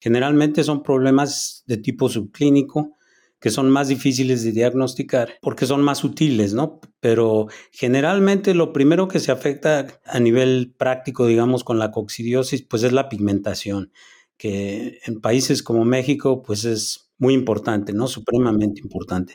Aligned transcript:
Generalmente 0.00 0.62
son 0.62 0.82
problemas 0.82 1.64
de 1.66 1.76
tipo 1.76 2.08
subclínico 2.08 2.96
que 3.40 3.50
son 3.50 3.70
más 3.70 3.88
difíciles 3.88 4.42
de 4.42 4.52
diagnosticar 4.52 5.30
porque 5.40 5.66
son 5.66 5.82
más 5.82 5.98
sutiles, 5.98 6.54
¿no? 6.54 6.80
Pero 7.00 7.46
generalmente 7.72 8.54
lo 8.54 8.72
primero 8.72 9.06
que 9.06 9.20
se 9.20 9.30
afecta 9.30 9.86
a 10.04 10.20
nivel 10.20 10.74
práctico, 10.76 11.26
digamos, 11.26 11.62
con 11.62 11.78
la 11.78 11.90
coccidiosis, 11.90 12.62
pues 12.62 12.82
es 12.82 12.92
la 12.92 13.08
pigmentación, 13.08 13.92
que 14.36 14.98
en 15.04 15.20
países 15.20 15.62
como 15.62 15.84
México, 15.84 16.42
pues 16.42 16.64
es 16.64 17.10
muy 17.18 17.34
importante, 17.34 17.92
¿no? 17.92 18.08
Supremamente 18.08 18.80
importante. 18.80 19.34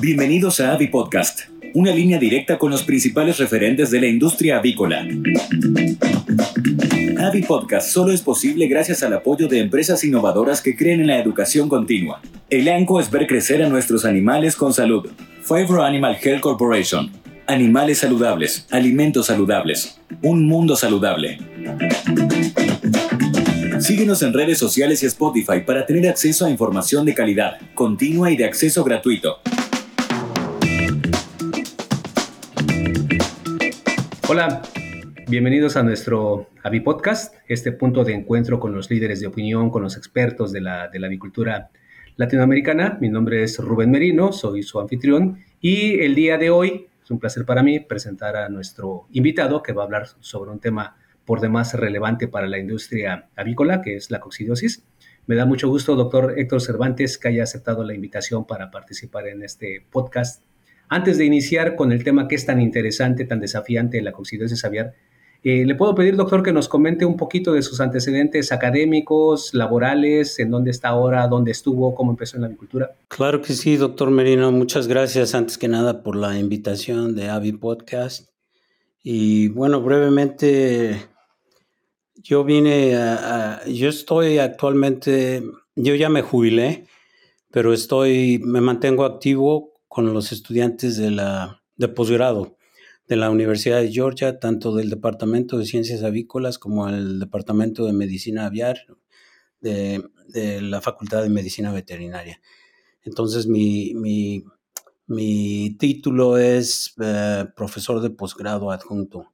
Bienvenidos 0.00 0.60
a 0.60 0.72
Avi 0.72 0.88
Podcast, 0.88 1.40
una 1.74 1.92
línea 1.92 2.18
directa 2.18 2.58
con 2.58 2.70
los 2.70 2.82
principales 2.84 3.38
referentes 3.38 3.90
de 3.90 4.00
la 4.00 4.06
industria 4.06 4.58
avícola. 4.58 5.06
Avi 7.18 7.42
Podcast 7.42 7.90
solo 7.90 8.12
es 8.12 8.22
posible 8.22 8.68
gracias 8.68 9.02
al 9.02 9.12
apoyo 9.12 9.48
de 9.48 9.58
empresas 9.58 10.04
innovadoras 10.04 10.62
que 10.62 10.76
creen 10.76 11.00
en 11.00 11.08
la 11.08 11.18
educación 11.18 11.68
continua. 11.68 12.20
El 12.48 12.68
ANCO 12.68 13.00
es 13.00 13.10
ver 13.10 13.26
crecer 13.26 13.60
a 13.60 13.68
nuestros 13.68 14.04
animales 14.04 14.54
con 14.54 14.72
salud. 14.72 15.10
Favor 15.42 15.80
Animal 15.80 16.16
Health 16.22 16.40
Corporation. 16.40 17.10
Animales 17.48 17.98
saludables, 17.98 18.68
alimentos 18.70 19.26
saludables, 19.26 20.00
un 20.22 20.46
mundo 20.46 20.76
saludable. 20.76 21.38
Síguenos 23.80 24.22
en 24.22 24.32
redes 24.32 24.58
sociales 24.58 25.02
y 25.02 25.06
Spotify 25.06 25.60
para 25.66 25.86
tener 25.86 26.08
acceso 26.08 26.46
a 26.46 26.50
información 26.50 27.04
de 27.04 27.14
calidad, 27.14 27.58
continua 27.74 28.30
y 28.30 28.36
de 28.36 28.44
acceso 28.44 28.84
gratuito. 28.84 29.38
Hola, 34.28 34.62
Bienvenidos 35.30 35.76
a 35.76 35.82
nuestro 35.82 36.48
Avi 36.62 36.80
Podcast, 36.80 37.34
este 37.48 37.70
punto 37.70 38.02
de 38.02 38.14
encuentro 38.14 38.58
con 38.58 38.74
los 38.74 38.90
líderes 38.90 39.20
de 39.20 39.26
opinión, 39.26 39.68
con 39.68 39.82
los 39.82 39.98
expertos 39.98 40.52
de 40.52 40.62
la, 40.62 40.88
de 40.88 40.98
la 40.98 41.06
avicultura 41.06 41.68
latinoamericana. 42.16 42.96
Mi 42.98 43.10
nombre 43.10 43.42
es 43.42 43.58
Rubén 43.58 43.90
Merino, 43.90 44.32
soy 44.32 44.62
su 44.62 44.80
anfitrión 44.80 45.44
y 45.60 46.00
el 46.00 46.14
día 46.14 46.38
de 46.38 46.48
hoy 46.48 46.86
es 47.04 47.10
un 47.10 47.18
placer 47.18 47.44
para 47.44 47.62
mí 47.62 47.78
presentar 47.78 48.36
a 48.36 48.48
nuestro 48.48 49.06
invitado 49.12 49.62
que 49.62 49.74
va 49.74 49.82
a 49.82 49.84
hablar 49.84 50.06
sobre 50.20 50.50
un 50.50 50.60
tema 50.60 50.96
por 51.26 51.40
demás 51.40 51.74
relevante 51.74 52.26
para 52.26 52.46
la 52.46 52.58
industria 52.58 53.28
avícola, 53.36 53.82
que 53.82 53.96
es 53.96 54.10
la 54.10 54.20
coccidiosis. 54.20 54.82
Me 55.26 55.36
da 55.36 55.44
mucho 55.44 55.68
gusto, 55.68 55.94
doctor 55.94 56.38
Héctor 56.38 56.62
Cervantes, 56.62 57.18
que 57.18 57.28
haya 57.28 57.42
aceptado 57.42 57.84
la 57.84 57.92
invitación 57.92 58.46
para 58.46 58.70
participar 58.70 59.28
en 59.28 59.42
este 59.42 59.84
podcast. 59.90 60.42
Antes 60.88 61.18
de 61.18 61.26
iniciar 61.26 61.76
con 61.76 61.92
el 61.92 62.02
tema 62.02 62.28
que 62.28 62.34
es 62.34 62.46
tan 62.46 62.62
interesante, 62.62 63.26
tan 63.26 63.40
desafiante, 63.40 64.00
la 64.00 64.12
coccidiosis 64.12 64.64
aviar, 64.64 64.94
eh, 65.44 65.64
Le 65.64 65.74
puedo 65.74 65.94
pedir, 65.94 66.16
doctor, 66.16 66.42
que 66.42 66.52
nos 66.52 66.68
comente 66.68 67.04
un 67.04 67.16
poquito 67.16 67.52
de 67.52 67.62
sus 67.62 67.80
antecedentes 67.80 68.50
académicos, 68.52 69.54
laborales, 69.54 70.38
en 70.38 70.50
dónde 70.50 70.70
está 70.70 70.88
ahora, 70.88 71.28
dónde 71.28 71.52
estuvo, 71.52 71.94
cómo 71.94 72.10
empezó 72.10 72.36
en 72.36 72.42
la 72.42 72.46
agricultura. 72.48 72.96
Claro 73.08 73.40
que 73.40 73.52
sí, 73.52 73.76
doctor 73.76 74.10
Merino. 74.10 74.50
Muchas 74.52 74.88
gracias 74.88 75.34
antes 75.34 75.58
que 75.58 75.68
nada 75.68 76.02
por 76.02 76.16
la 76.16 76.38
invitación 76.38 77.14
de 77.14 77.28
Avi 77.28 77.52
Podcast. 77.52 78.30
Y 79.02 79.48
bueno, 79.48 79.80
brevemente, 79.80 81.08
yo 82.16 82.44
vine 82.44 82.96
a, 82.96 83.62
yo 83.66 83.88
estoy 83.88 84.38
actualmente, 84.38 85.42
yo 85.76 85.94
ya 85.94 86.08
me 86.08 86.22
jubilé, 86.22 86.86
pero 87.50 87.72
estoy, 87.72 88.40
me 88.44 88.60
mantengo 88.60 89.04
activo 89.04 89.72
con 89.86 90.12
los 90.12 90.32
estudiantes 90.32 90.96
de 90.96 91.12
la 91.12 91.62
de 91.76 91.88
posgrado 91.88 92.57
de 93.08 93.16
la 93.16 93.30
Universidad 93.30 93.80
de 93.80 93.90
Georgia, 93.90 94.38
tanto 94.38 94.74
del 94.74 94.90
Departamento 94.90 95.56
de 95.58 95.64
Ciencias 95.64 96.02
Avícolas 96.02 96.58
como 96.58 96.88
el 96.88 97.18
Departamento 97.18 97.86
de 97.86 97.94
Medicina 97.94 98.46
Aviar 98.46 98.78
de, 99.60 100.02
la 100.60 100.80
Facultad 100.82 101.22
de 101.22 101.30
Medicina 101.30 101.72
Veterinaria. 101.72 102.40
Entonces, 103.02 103.46
mi, 103.46 103.94
mi, 105.06 105.76
título 105.78 106.36
es 106.36 106.94
eh, 107.00 107.46
profesor 107.56 108.02
de 108.02 108.10
posgrado 108.10 108.70
adjunto 108.70 109.32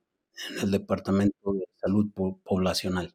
en 0.51 0.65
el 0.65 0.71
Departamento 0.71 1.53
de 1.53 1.67
Salud 1.77 2.11
Poblacional 2.45 3.13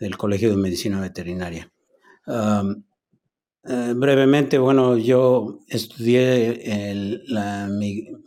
del 0.00 0.16
Colegio 0.16 0.50
de 0.50 0.56
Medicina 0.56 0.98
Veterinaria. 1.00 1.70
Eh, 3.64 3.92
brevemente, 3.94 4.56
bueno, 4.58 4.96
yo 4.96 5.60
estudié 5.68 7.22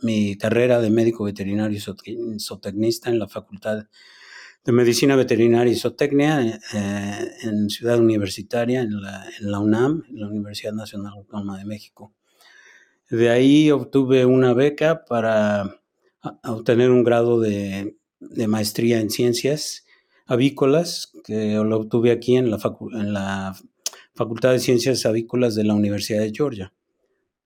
mi, 0.02 0.36
carrera 0.36 0.80
de 0.80 0.90
médico 0.90 1.24
veterinario 1.24 1.78
y 1.78 2.38
zootecnista 2.38 3.10
en 3.10 3.18
la 3.18 3.28
Facultad 3.28 3.86
de 4.64 4.72
Medicina 4.72 5.16
Veterinaria 5.16 5.72
y 5.72 5.76
Zootecnia 5.76 6.60
eh, 6.74 7.30
en 7.42 7.68
Ciudad 7.70 7.98
Universitaria, 7.98 8.82
en 8.82 9.00
la, 9.00 9.58
UNAM, 9.58 10.04
en 10.08 10.20
la 10.20 10.28
Universidad 10.28 10.72
Nacional 10.72 11.14
Autónoma 11.16 11.58
de 11.58 11.64
México. 11.64 12.14
De 13.10 13.30
ahí 13.30 13.70
obtuve 13.70 14.24
una 14.24 14.54
beca 14.54 15.04
para 15.04 15.80
obtener 16.44 16.90
un 16.90 17.02
grado 17.02 17.40
de, 17.40 17.96
maestría 18.46 19.00
en 19.00 19.10
ciencias 19.10 19.84
avícolas, 20.26 21.12
que 21.24 21.54
lo 21.54 21.78
obtuve 21.78 22.12
aquí 22.12 22.36
en 22.36 22.50
la, 22.50 22.58
en 22.92 23.12
la 23.12 23.56
Facultad 24.14 24.52
de 24.52 24.58
Ciencias 24.58 25.06
Avícolas 25.06 25.54
de 25.54 25.64
la 25.64 25.74
Universidad 25.74 26.20
de 26.20 26.32
Georgia. 26.34 26.72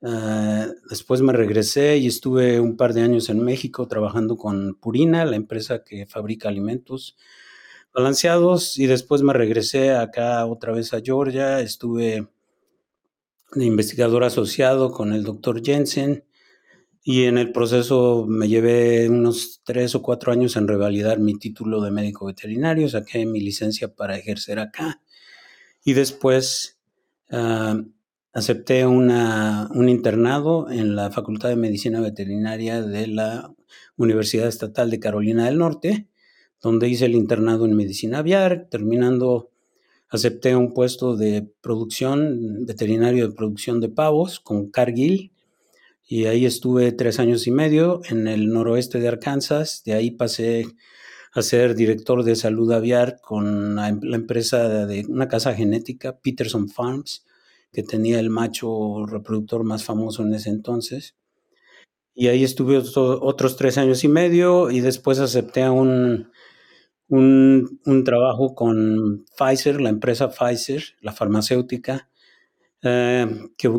Ah, 0.03 0.69
después 0.91 1.23
me 1.23 1.33
regresé 1.33 1.97
y 1.99 2.07
estuve 2.09 2.61
un 2.61 2.77
par 2.77 2.93
de 2.93 3.03
años 3.03 3.29
en 3.29 3.41
México 3.43 3.87
trabajando 3.89 4.37
con 4.37 4.75
Purina, 4.75 5.25
la 5.25 5.37
empresa 5.37 5.85
que 5.85 6.07
fabrica 6.07 6.49
alimentos 6.49 7.17
balanceados, 7.95 8.79
y 8.79 8.87
después 8.87 9.23
me 9.23 9.33
regresé 9.33 9.93
acá 9.93 10.45
otra 10.47 10.73
vez 10.73 10.93
a 10.93 11.01
Georgia. 11.01 11.61
Estuve 11.61 12.29
de 13.55 13.65
investigador 13.65 14.25
asociado 14.25 14.91
con 14.93 15.13
el 15.13 15.25
doctor 15.25 15.65
Jensen 15.65 16.25
y 17.03 17.25
en 17.25 17.39
el 17.39 17.53
proceso 17.53 18.27
me 18.29 18.49
llevé 18.49 19.09
unos 19.09 19.63
tres 19.65 19.95
o 19.95 20.03
cuatro 20.03 20.33
años 20.33 20.57
en 20.57 20.69
revalidar 20.69 21.21
mi 21.21 21.39
título 21.39 21.81
de 21.81 21.93
médico 21.93 22.27
veterinario, 22.27 22.89
saqué 22.89 23.25
mi 23.25 23.41
licencia 23.41 23.95
para 23.95 24.19
ejercer 24.19 24.59
acá 24.59 25.01
y 25.87 25.95
después 25.95 26.81
ah, 27.31 27.81
acepté 28.33 28.85
un 28.85 29.89
internado 29.89 30.69
en 30.69 30.97
la 30.97 31.13
Facultad 31.13 31.49
de 31.49 31.57
Medicina 31.57 32.01
Veterinaria 32.01 32.83
de 32.83 33.07
la 33.07 33.55
Universidad 33.97 34.49
Estatal 34.49 34.91
de 34.91 34.99
Carolina 34.99 35.47
del 35.47 35.59
Norte, 35.59 36.09
donde 36.61 36.89
hice 36.89 37.07
el 37.07 37.15
internado 37.15 37.65
en 37.67 37.77
medicina 37.77 38.19
aviar, 38.19 38.67
terminando 38.69 39.51
acepté 40.09 40.57
un 40.57 40.75
puesto 40.75 41.17
de 41.17 41.49
producción, 41.61 42.67
veterinario 42.67 43.29
de 43.29 43.35
producción 43.35 43.81
de 43.81 43.89
pavos 43.89 44.41
con 44.41 44.69
Cargill, 44.73 45.31
y 46.05 46.25
ahí 46.25 46.47
estuve 46.47 46.91
tres 46.91 47.21
años 47.21 47.47
y 47.47 47.53
medio 47.53 48.01
en 48.11 48.27
el 48.27 48.49
noroeste 48.49 48.99
de 48.99 49.07
Arkansas, 49.07 49.83
de 49.85 49.95
ahí 49.95 50.11
pasé 50.11 50.67
a 51.37 51.43
ser 51.43 51.75
director 51.75 52.25
de 52.25 52.37
salud 52.37 52.73
aviar 52.73 53.21
con 53.21 53.75
la, 53.77 53.89
em, 53.89 54.01
empresa 54.15 54.87
de 54.87 55.05
una 55.09 55.29
casa 55.29 55.55
genética, 55.55 56.19
Peterson 56.19 56.69
Farms, 56.69 57.27
que 57.73 57.83
tenía 57.83 58.21
el 58.21 58.31
macho 58.31 59.05
reproductor 59.07 59.65
más 59.65 59.85
famoso 59.85 60.23
en 60.23 60.35
ese 60.35 60.51
entonces. 60.51 61.15
Y 62.15 62.29
ahí 62.29 62.45
estuve 62.45 62.79
otros 62.79 63.57
tres 63.57 63.77
años 63.77 64.03
y 64.05 64.09
medio 64.09 64.71
y 64.71 64.81
después 64.81 65.19
acepté 65.19 65.69
un, 65.69 66.31
un, 67.09 68.05
trabajo 68.05 68.55
con 68.55 69.27
Pfizer, 69.37 69.81
la 69.81 69.91
empresa 69.91 70.31
Pfizer, 70.31 70.83
la 71.03 71.13
farmacéutica, 71.13 72.09
eh, 72.83 73.27
que, 73.59 73.71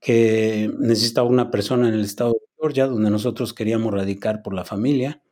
que 0.00 0.70
necesitaba 0.78 1.28
una 1.28 1.50
persona 1.50 1.88
en 1.88 1.94
el 1.94 2.04
estado 2.04 2.32
de 2.32 2.46
Georgia, 2.60 2.86
donde 2.86 3.10
nosotros 3.10 3.54
queríamos 3.54 3.94
radicar 3.94 4.42
por 4.42 4.52
la 4.54 4.64
familia. 4.64 5.22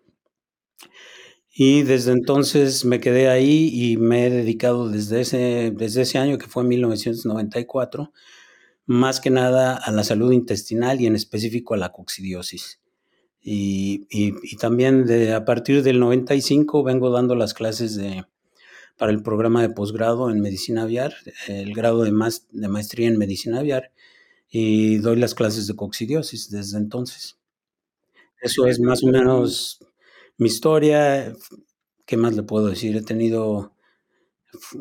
Y 1.56 1.84
desde 1.84 2.10
entonces 2.10 2.84
me 2.84 2.98
quedé 2.98 3.28
ahí 3.28 3.70
y 3.72 3.96
me 3.96 4.26
he 4.26 4.30
dedicado 4.30 4.88
desde 4.88 5.20
ese, 5.20 5.72
desde 5.72 6.02
ese 6.02 6.18
año, 6.18 6.36
que 6.36 6.48
fue 6.48 6.64
1994, 6.64 8.12
más 8.86 9.20
que 9.20 9.30
nada 9.30 9.76
a 9.76 9.92
la 9.92 10.02
salud 10.02 10.32
intestinal 10.32 11.00
y 11.00 11.06
en 11.06 11.14
específico 11.14 11.74
a 11.74 11.76
la 11.76 11.92
coccidiosis. 11.92 12.80
Y, 13.40 14.06
y, 14.10 14.56
también 14.56 15.06
de, 15.06 15.32
a 15.32 15.44
partir 15.44 15.84
del 15.84 16.00
95 16.00 16.82
vengo 16.82 17.10
dando 17.10 17.36
las 17.36 17.54
clases 17.54 17.94
de, 17.94 18.24
para 18.96 19.12
el 19.12 19.22
programa 19.22 19.62
de 19.62 19.70
posgrado 19.70 20.30
en 20.30 20.40
medicina 20.40 20.82
aviar, 20.82 21.14
el 21.46 21.72
grado 21.72 22.02
de, 22.02 22.10
de 22.50 22.68
maestría 22.68 23.06
en 23.06 23.16
medicina 23.16 23.60
aviar, 23.60 23.92
y 24.48 24.96
doy 24.96 25.16
las 25.16 25.34
clases 25.34 25.68
de 25.68 25.76
coccidiosis 25.76 26.50
desde 26.50 26.78
entonces. 26.78 27.38
Eso 28.40 28.66
es 28.66 28.80
más 28.80 29.04
o 29.04 29.06
menos 29.06 29.78
mi 30.38 30.48
historia, 30.48 31.32
¿qué 32.06 32.16
más 32.16 32.34
le 32.34 32.42
puedo 32.42 32.68
decir? 32.68 32.96
He 32.96 33.02
tenido, 33.02 33.74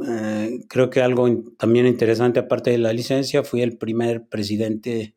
eh, 0.07 0.59
creo 0.67 0.89
que 0.89 1.01
algo 1.01 1.27
también 1.57 1.85
interesante 1.85 2.39
aparte 2.39 2.71
de 2.71 2.77
la 2.77 2.93
licencia, 2.93 3.43
fui 3.43 3.61
el 3.61 3.77
primer 3.77 4.27
presidente 4.27 5.15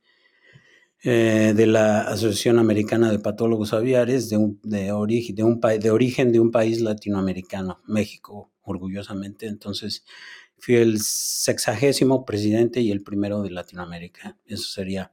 eh, 1.02 1.52
de 1.54 1.66
la 1.66 2.02
Asociación 2.02 2.58
Americana 2.58 3.10
de 3.10 3.18
Patólogos 3.18 3.72
Aviares 3.72 4.28
de, 4.28 4.38
de, 4.62 4.92
origen, 4.92 5.36
de, 5.36 5.44
un, 5.44 5.60
de 5.60 5.90
origen 5.90 6.32
de 6.32 6.40
un 6.40 6.50
país 6.50 6.80
latinoamericano, 6.80 7.80
México, 7.86 8.50
orgullosamente. 8.62 9.46
Entonces, 9.46 10.04
fui 10.58 10.76
el 10.76 11.00
sexagésimo 11.00 12.24
presidente 12.24 12.80
y 12.80 12.90
el 12.90 13.02
primero 13.02 13.42
de 13.42 13.50
Latinoamérica. 13.50 14.38
Eso 14.46 14.64
sería 14.64 15.12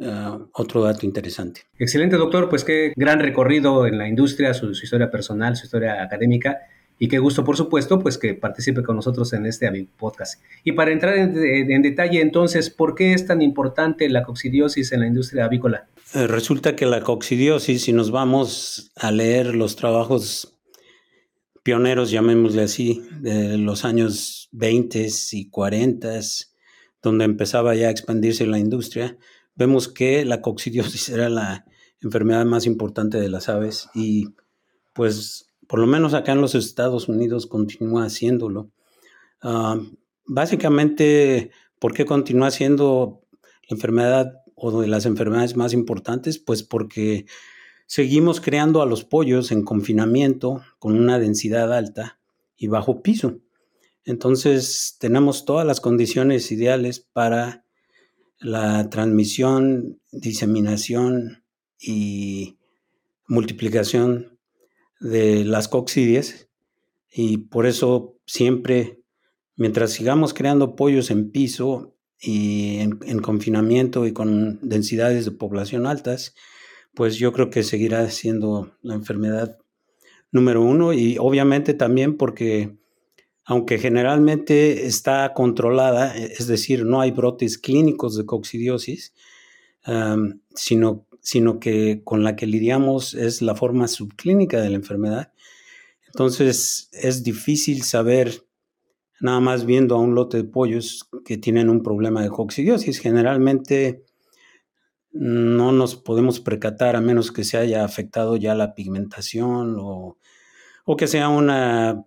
uh, 0.00 0.48
otro 0.52 0.82
dato 0.82 1.06
interesante. 1.06 1.62
Excelente, 1.78 2.16
doctor. 2.16 2.48
Pues 2.48 2.64
qué 2.64 2.92
gran 2.96 3.20
recorrido 3.20 3.86
en 3.86 3.98
la 3.98 4.08
industria, 4.08 4.54
su, 4.54 4.74
su 4.74 4.84
historia 4.84 5.10
personal, 5.10 5.56
su 5.56 5.66
historia 5.66 6.02
académica. 6.02 6.58
Y 7.02 7.08
qué 7.08 7.18
gusto, 7.18 7.44
por 7.44 7.56
supuesto, 7.56 7.98
pues 7.98 8.18
que 8.18 8.34
participe 8.34 8.82
con 8.82 8.94
nosotros 8.94 9.32
en 9.32 9.46
este 9.46 9.70
podcast. 9.96 10.42
Y 10.64 10.72
para 10.72 10.92
entrar 10.92 11.16
en, 11.16 11.34
en, 11.38 11.80
detalle, 11.80 12.20
entonces, 12.20 12.68
¿por 12.68 12.94
qué 12.94 13.14
es 13.14 13.26
tan 13.26 13.40
importante 13.40 14.06
la 14.10 14.22
coccidiosis 14.22 14.92
en 14.92 15.00
la 15.00 15.06
industria 15.06 15.46
avícola? 15.46 15.88
Eh, 16.14 16.26
resulta 16.26 16.76
que 16.76 16.84
la 16.84 17.00
coccidiosis, 17.00 17.84
si 17.84 17.94
nos 17.94 18.10
vamos 18.10 18.92
a 18.96 19.12
leer 19.12 19.54
los 19.54 19.76
trabajos 19.76 20.58
pioneros, 21.62 22.10
llamémosle 22.10 22.62
así, 22.62 23.02
de 23.20 23.56
los 23.56 23.86
años 23.86 24.50
20 24.52 25.08
y 25.32 25.48
40, 25.48 26.20
donde 27.02 27.24
empezaba 27.24 27.74
ya 27.74 27.88
a 27.88 27.90
expandirse 27.90 28.46
la 28.46 28.58
industria, 28.58 29.16
vemos 29.60 29.88
que 29.88 30.24
la 30.24 30.40
coccidiosis 30.40 31.10
era 31.10 31.28
la 31.28 31.66
enfermedad 32.00 32.46
más 32.46 32.64
importante 32.64 33.20
de 33.20 33.28
las 33.28 33.50
aves 33.50 33.90
y 33.94 34.28
pues 34.94 35.52
por 35.68 35.78
lo 35.78 35.86
menos 35.86 36.14
acá 36.14 36.32
en 36.32 36.40
los 36.40 36.54
Estados 36.54 37.08
Unidos 37.08 37.46
continúa 37.46 38.04
haciéndolo. 38.04 38.70
Uh, 39.42 39.86
básicamente, 40.24 41.50
¿por 41.78 41.92
qué 41.92 42.06
continúa 42.06 42.50
siendo 42.50 43.20
la 43.68 43.74
enfermedad 43.74 44.32
o 44.54 44.80
de 44.80 44.88
las 44.88 45.04
enfermedades 45.04 45.56
más 45.56 45.74
importantes? 45.74 46.38
Pues 46.38 46.62
porque 46.62 47.26
seguimos 47.86 48.40
creando 48.40 48.80
a 48.80 48.86
los 48.86 49.04
pollos 49.04 49.52
en 49.52 49.62
confinamiento 49.62 50.62
con 50.78 50.98
una 50.98 51.18
densidad 51.18 51.70
alta 51.74 52.18
y 52.56 52.68
bajo 52.68 53.02
piso. 53.02 53.40
Entonces 54.06 54.96
tenemos 54.98 55.44
todas 55.44 55.66
las 55.66 55.82
condiciones 55.82 56.50
ideales 56.50 57.00
para 57.00 57.66
la 58.40 58.88
transmisión, 58.90 60.00
diseminación 60.10 61.44
y 61.78 62.58
multiplicación 63.28 64.38
de 65.00 65.44
las 65.44 65.68
coccidias 65.68 66.48
y 67.12 67.38
por 67.38 67.66
eso 67.66 68.16
siempre, 68.26 69.02
mientras 69.56 69.90
sigamos 69.92 70.34
creando 70.34 70.76
pollos 70.76 71.10
en 71.10 71.30
piso 71.30 71.96
y 72.20 72.78
en, 72.78 73.20
confinamiento 73.20 74.06
y 74.06 74.12
con 74.12 74.58
densidades 74.62 75.24
de 75.24 75.30
población 75.32 75.86
altas, 75.86 76.34
pues 76.94 77.16
yo 77.16 77.32
creo 77.32 77.50
que 77.50 77.62
seguirá 77.62 78.08
siendo 78.10 78.76
la 78.82 78.94
enfermedad 78.94 79.58
número 80.32 80.62
uno 80.62 80.92
y 80.92 81.16
obviamente 81.18 81.74
también 81.74 82.16
porque 82.16 82.78
aunque 83.44 83.78
generalmente 83.78 84.86
está 84.86 85.32
controlada, 85.34 86.16
es 86.16 86.46
decir, 86.46 86.84
no 86.84 87.00
hay 87.00 87.10
brotes 87.10 87.58
clínicos 87.58 88.16
de 88.16 88.26
coccidiosis, 88.26 89.14
sino 90.54 91.06
sino 91.22 91.60
que 91.60 92.02
con 92.04 92.24
la 92.24 92.36
que 92.36 92.46
lidiamos 92.46 93.14
es 93.14 93.42
la 93.42 93.54
forma 93.54 93.88
subclínica 93.88 94.60
de 94.60 94.70
la 94.70 94.76
enfermedad. 94.76 95.32
Entonces 96.06 96.88
es 96.92 97.22
difícil 97.22 97.82
saber, 97.82 98.46
nada 99.20 99.40
más 99.40 99.64
viendo 99.64 99.94
a 99.94 100.00
un 100.00 100.14
lote 100.14 100.38
de 100.38 100.44
pollos 100.44 101.08
que 101.24 101.36
tienen 101.36 101.68
un 101.68 101.82
problema 101.82 102.22
de 102.22 102.30
coccidiosis. 102.30 102.98
Generalmente 102.98 104.04
no 105.12 105.72
nos 105.72 105.96
podemos 105.96 106.40
percatar 106.40 106.96
a 106.96 107.00
menos 107.00 107.32
que 107.32 107.44
se 107.44 107.58
haya 107.58 107.84
afectado 107.84 108.36
ya 108.36 108.54
la 108.54 108.74
pigmentación 108.74 109.76
o, 109.78 110.18
o 110.84 110.96
que 110.96 111.06
sea 111.06 111.28
una 111.28 112.04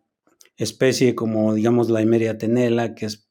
especie 0.58 1.16
como 1.16 1.54
digamos 1.54 1.90
la 1.90 2.02
Emeria 2.02 2.38
tenela, 2.38 2.96
que 2.96 3.08
es 3.08 3.28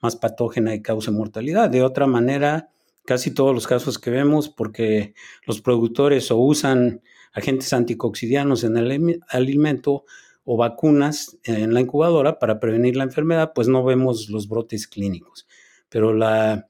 más 0.00 0.16
patógena 0.16 0.74
y 0.74 0.82
causa 0.82 1.10
mortalidad. 1.10 1.70
De 1.70 1.82
otra 1.82 2.06
manera, 2.06 2.70
casi 3.04 3.30
todos 3.32 3.54
los 3.54 3.66
casos 3.66 3.98
que 3.98 4.10
vemos 4.10 4.48
porque 4.48 5.14
los 5.46 5.60
productores 5.60 6.30
o 6.30 6.38
usan 6.38 7.02
agentes 7.32 7.72
anticoxidianos 7.72 8.64
en 8.64 8.76
el 8.76 9.22
alimento 9.28 10.04
o 10.44 10.56
vacunas 10.56 11.38
en 11.44 11.72
la 11.72 11.80
incubadora 11.80 12.38
para 12.38 12.58
prevenir 12.58 12.96
la 12.96 13.04
enfermedad, 13.04 13.52
pues 13.54 13.68
no 13.68 13.84
vemos 13.84 14.28
los 14.28 14.48
brotes 14.48 14.88
clínicos. 14.88 15.46
Pero 15.88 16.12
la 16.12 16.68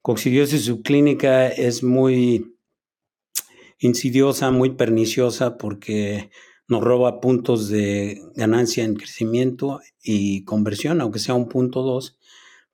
coccidiosis 0.00 0.64
subclínica 0.64 1.48
es 1.48 1.82
muy 1.82 2.56
insidiosa, 3.78 4.50
muy 4.50 4.70
perniciosa 4.70 5.58
porque 5.58 6.30
nos 6.68 6.82
roba 6.82 7.20
puntos 7.20 7.68
de 7.68 8.22
ganancia 8.34 8.84
en 8.84 8.94
crecimiento 8.94 9.80
y 10.02 10.44
conversión, 10.44 11.00
aunque 11.00 11.18
sea 11.18 11.34
un 11.34 11.48
punto 11.48 11.82
dos, 11.82 12.18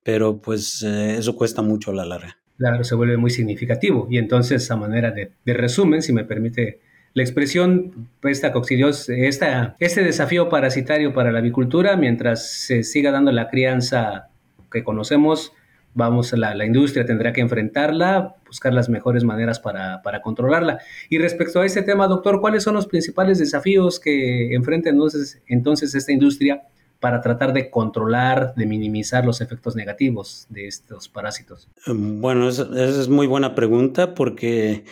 pero 0.03 0.41
pues 0.41 0.83
eh, 0.83 1.17
eso 1.17 1.35
cuesta 1.35 1.61
mucho 1.61 1.91
a 1.91 1.95
la 1.95 2.05
larga 2.05 2.43
claro, 2.57 2.83
se 2.83 2.95
vuelve 2.95 3.17
muy 3.17 3.29
significativo. 3.29 4.07
Y 4.09 4.17
entonces, 4.17 4.69
a 4.71 4.77
manera 4.77 5.11
de, 5.11 5.31
resumen, 5.45 6.01
si 6.01 6.13
me 6.13 6.23
permite 6.23 6.79
la 7.13 7.23
expresión, 7.23 8.07
esta 8.23 8.51
coccidiosis, 8.51 9.09
esta, 9.09 9.75
este 9.79 10.01
desafío 10.01 10.49
parasitario 10.49 11.13
para 11.13 11.31
la 11.31 11.39
avicultura, 11.39 11.97
mientras 11.97 12.49
se 12.49 12.83
siga 12.83 13.11
dando 13.11 13.31
la 13.31 13.49
crianza 13.49 14.29
que 14.71 14.83
conocemos, 14.83 15.51
vamos, 15.93 16.33
la, 16.33 16.55
la 16.55 16.65
industria 16.65 17.05
tendrá 17.05 17.33
que 17.33 17.41
enfrentarla, 17.41 18.35
buscar 18.45 18.73
las 18.73 18.89
mejores 18.89 19.23
maneras 19.23 19.59
para, 19.59 20.01
para, 20.01 20.21
controlarla. 20.21 20.79
Y 21.09 21.17
respecto 21.17 21.59
a 21.59 21.65
este 21.65 21.81
tema, 21.81 22.07
doctor, 22.07 22.41
¿cuáles 22.41 22.63
son 22.63 22.75
los 22.75 22.87
principales 22.87 23.39
desafíos 23.39 23.99
que 23.99 24.53
enfrenta 24.53 24.89
entonces, 24.89 25.41
entonces 25.47 25.95
esta 25.95 26.11
industria 26.11 26.63
para 26.99 27.19
tratar 27.19 27.51
de 27.51 27.69
controlar, 27.69 28.53
de 28.55 28.65
minimizar 28.65 29.25
los 29.25 29.41
efectos 29.41 29.75
negativos 29.75 30.47
de 30.49 30.67
estos 30.67 31.09
parásitos? 31.09 31.67
Bueno, 31.85 32.47
esa, 32.47 32.67
es 32.81 33.09
muy 33.09 33.27
buena 33.27 33.55
pregunta 33.55 34.15
porque 34.15 34.85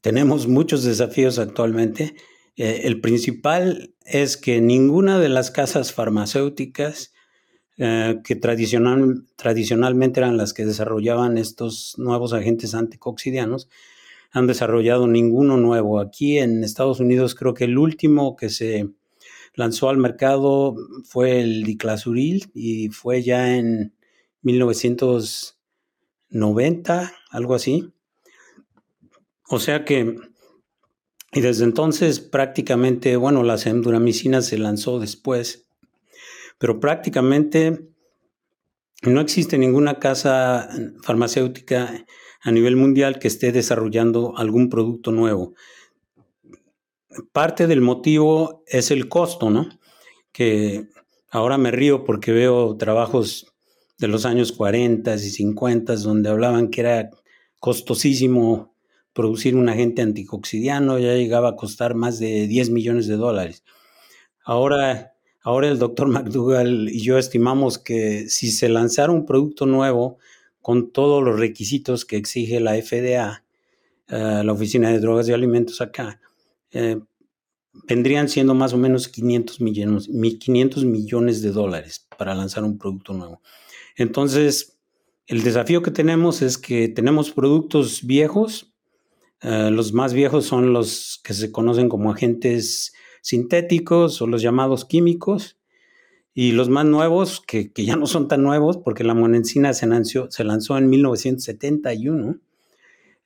tenemos 0.00 0.48
muchos 0.48 0.82
desafíos 0.82 1.38
actualmente. 1.38 2.14
Eh, 2.56 2.82
el 2.84 3.00
principal 3.00 3.94
es 4.06 4.36
que 4.38 4.60
ninguna 4.62 5.18
de 5.18 5.28
las 5.28 5.50
casas 5.50 5.92
farmacéuticas 5.92 7.12
eh, 7.78 8.16
que 8.24 8.34
tradicional, 8.34 9.22
tradicionalmente 9.36 10.18
eran 10.18 10.36
las 10.36 10.52
que 10.52 10.66
desarrollaban 10.66 11.38
estos 11.38 11.94
nuevos 11.96 12.32
agentes 12.32 12.74
anticoxidianos, 12.74 13.68
han 14.32 14.48
desarrollado 14.48 15.06
ninguno 15.06 15.56
nuevo. 15.56 16.00
Aquí 16.00 16.38
en 16.38 16.64
Estados 16.64 16.98
Unidos 16.98 17.36
creo 17.36 17.54
que 17.54 17.62
el 17.64 17.78
último 17.78 18.34
que 18.36 18.50
se 18.50 18.88
lanzó 19.54 19.90
al 19.90 19.96
mercado 19.96 20.74
fue 21.04 21.40
el 21.40 21.62
diclasuril 21.62 22.50
y 22.52 22.88
fue 22.88 23.22
ya 23.22 23.56
en 23.56 23.94
1990, 24.42 27.12
algo 27.30 27.54
así. 27.54 27.92
O 29.48 29.60
sea 29.60 29.84
que, 29.84 30.16
y 31.32 31.40
desde 31.40 31.64
entonces 31.64 32.20
prácticamente, 32.20 33.16
bueno, 33.16 33.44
la 33.44 33.56
semduramicina 33.56 34.42
se 34.42 34.58
lanzó 34.58 34.98
después, 34.98 35.67
pero 36.58 36.80
prácticamente 36.80 37.88
no 39.02 39.20
existe 39.20 39.58
ninguna 39.58 39.98
casa 39.98 40.68
farmacéutica 41.02 42.04
a 42.40 42.50
nivel 42.50 42.76
mundial 42.76 43.18
que 43.18 43.28
esté 43.28 43.52
desarrollando 43.52 44.36
algún 44.36 44.68
producto 44.68 45.12
nuevo 45.12 45.54
parte 47.32 47.66
del 47.66 47.80
motivo 47.80 48.62
es 48.66 48.90
el 48.90 49.08
costo, 49.08 49.50
¿no? 49.50 49.68
Que 50.32 50.88
ahora 51.30 51.58
me 51.58 51.70
río 51.70 52.04
porque 52.04 52.32
veo 52.32 52.76
trabajos 52.76 53.54
de 53.98 54.08
los 54.08 54.24
años 54.24 54.52
40 54.52 55.14
y 55.14 55.18
50 55.18 55.96
donde 55.96 56.30
hablaban 56.30 56.68
que 56.68 56.82
era 56.82 57.10
costosísimo 57.58 58.74
producir 59.12 59.56
un 59.56 59.68
agente 59.68 60.02
anticoxidiano, 60.02 60.98
ya 60.98 61.14
llegaba 61.14 61.50
a 61.50 61.56
costar 61.56 61.94
más 61.94 62.20
de 62.20 62.46
10 62.46 62.70
millones 62.70 63.08
de 63.08 63.16
dólares. 63.16 63.64
Ahora, 64.44 65.14
ahora 65.42 65.68
el 65.68 65.78
doctor 65.78 66.08
McDougall 66.08 66.88
y 66.88 67.00
yo 67.00 67.18
estimamos 67.18 67.78
que 67.78 68.28
si 68.28 68.50
se 68.50 68.68
lanzara 68.68 69.12
un 69.12 69.26
producto 69.26 69.66
nuevo 69.66 70.18
con 70.60 70.90
todos 70.90 71.22
los 71.22 71.38
requisitos 71.38 72.04
que 72.04 72.16
exige 72.16 72.60
la 72.60 72.74
FDA, 72.74 73.44
eh, 74.08 74.42
la 74.44 74.52
Oficina 74.52 74.90
de 74.90 75.00
Drogas 75.00 75.28
y 75.28 75.32
Alimentos 75.32 75.80
acá, 75.80 76.20
eh, 76.70 77.00
vendrían 77.86 78.28
siendo 78.28 78.54
más 78.54 78.72
o 78.72 78.78
menos 78.78 79.08
500 79.08 79.60
millones, 79.60 80.08
500 80.08 80.84
millones 80.84 81.42
de 81.42 81.52
dólares 81.52 82.06
para 82.16 82.34
lanzar 82.34 82.64
un 82.64 82.78
producto 82.78 83.12
nuevo. 83.12 83.40
Entonces, 83.96 84.78
el 85.26 85.42
desafío 85.42 85.82
que 85.82 85.90
tenemos 85.90 86.42
es 86.42 86.58
que 86.58 86.88
tenemos 86.88 87.30
productos 87.30 88.06
viejos. 88.06 88.72
Eh, 89.42 89.70
los 89.70 89.92
más 89.92 90.14
viejos 90.14 90.46
son 90.46 90.72
los 90.72 91.20
que 91.22 91.34
se 91.34 91.52
conocen 91.52 91.88
como 91.88 92.10
agentes 92.10 92.92
sintéticos 93.22 94.20
o 94.22 94.26
los 94.26 94.42
llamados 94.42 94.84
químicos. 94.84 95.56
Y 96.34 96.52
los 96.52 96.68
más 96.68 96.84
nuevos, 96.84 97.42
que, 97.44 97.72
que 97.72 97.84
ya 97.84 97.96
no 97.96 98.06
son 98.06 98.28
tan 98.28 98.42
nuevos, 98.42 98.76
porque 98.76 99.02
la 99.02 99.14
monencina 99.14 99.74
se 99.74 99.88
lanzó, 99.88 100.30
se 100.30 100.44
lanzó 100.44 100.78
en 100.78 100.88
1971, 100.88 102.38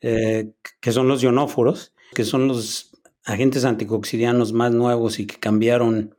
eh, 0.00 0.52
que 0.80 0.92
son 0.92 1.08
los 1.08 1.22
ionóforos, 1.22 1.92
que 2.14 2.24
son 2.24 2.48
los 2.48 2.92
agentes 3.24 3.64
anticoxidianos 3.64 4.52
más 4.52 4.72
nuevos 4.72 5.18
y 5.18 5.26
que 5.26 5.36
cambiaron 5.36 6.14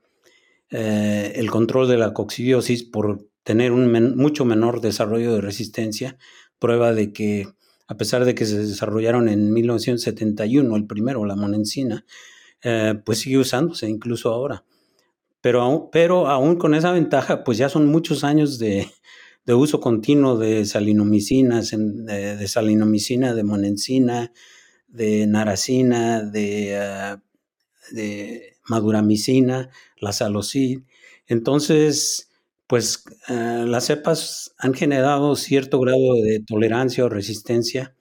eh, 0.69 1.33
el 1.35 1.49
control 1.51 1.87
de 1.87 1.97
la 1.97 2.13
coccidiosis 2.13 2.83
por 2.83 3.27
tener 3.43 3.71
un 3.71 4.15
mucho 4.15 4.45
menor 4.45 4.79
desarrollo 4.79 5.33
de 5.33 5.41
resistencia, 5.41 6.17
prueba 6.59 6.93
de 6.93 7.11
que 7.11 7.47
a 7.87 7.97
pesar 7.97 8.25
de 8.25 8.33
que 8.33 8.45
se 8.45 8.57
desarrollaron 8.57 9.27
en 9.27 9.51
1971, 9.51 10.75
el 10.75 10.85
primero, 10.85 11.25
la 11.25 11.35
monensina, 11.35 12.05
eh, 12.63 12.95
pues 13.05 13.19
sigue 13.19 13.37
usándose 13.37 13.89
incluso 13.89 14.29
ahora. 14.31 14.63
Pero, 15.41 15.89
pero 15.91 16.27
aún 16.27 16.55
con 16.55 16.73
esa 16.73 16.93
ventaja, 16.93 17.43
pues 17.43 17.57
ya 17.57 17.67
son 17.67 17.87
muchos 17.87 18.23
años 18.23 18.59
de, 18.59 18.87
uso 19.47 19.81
continuo 19.81 20.37
de 20.37 20.65
salinomicinas, 20.65 21.71
de, 21.71 22.47
salinomicina, 22.47 23.33
de 23.33 23.43
monensina, 23.43 24.31
de 24.87 25.27
naracina, 25.27 26.21
de, 26.23 26.79
uh, 26.79 27.93
de 27.93 28.55
maduramicina, 28.69 29.69
la 29.99 30.13
salocid. 30.13 30.83
Entonces, 31.27 32.29
pues 32.67 33.03
uh, 33.27 33.65
las 33.65 33.87
cepas 33.87 34.53
han 34.57 34.73
generado 34.73 35.35
cierto 35.35 35.81
grado 35.81 36.15
de 36.23 36.39
tolerancia 36.39 37.03
o 37.03 37.09
resistencia 37.09 37.95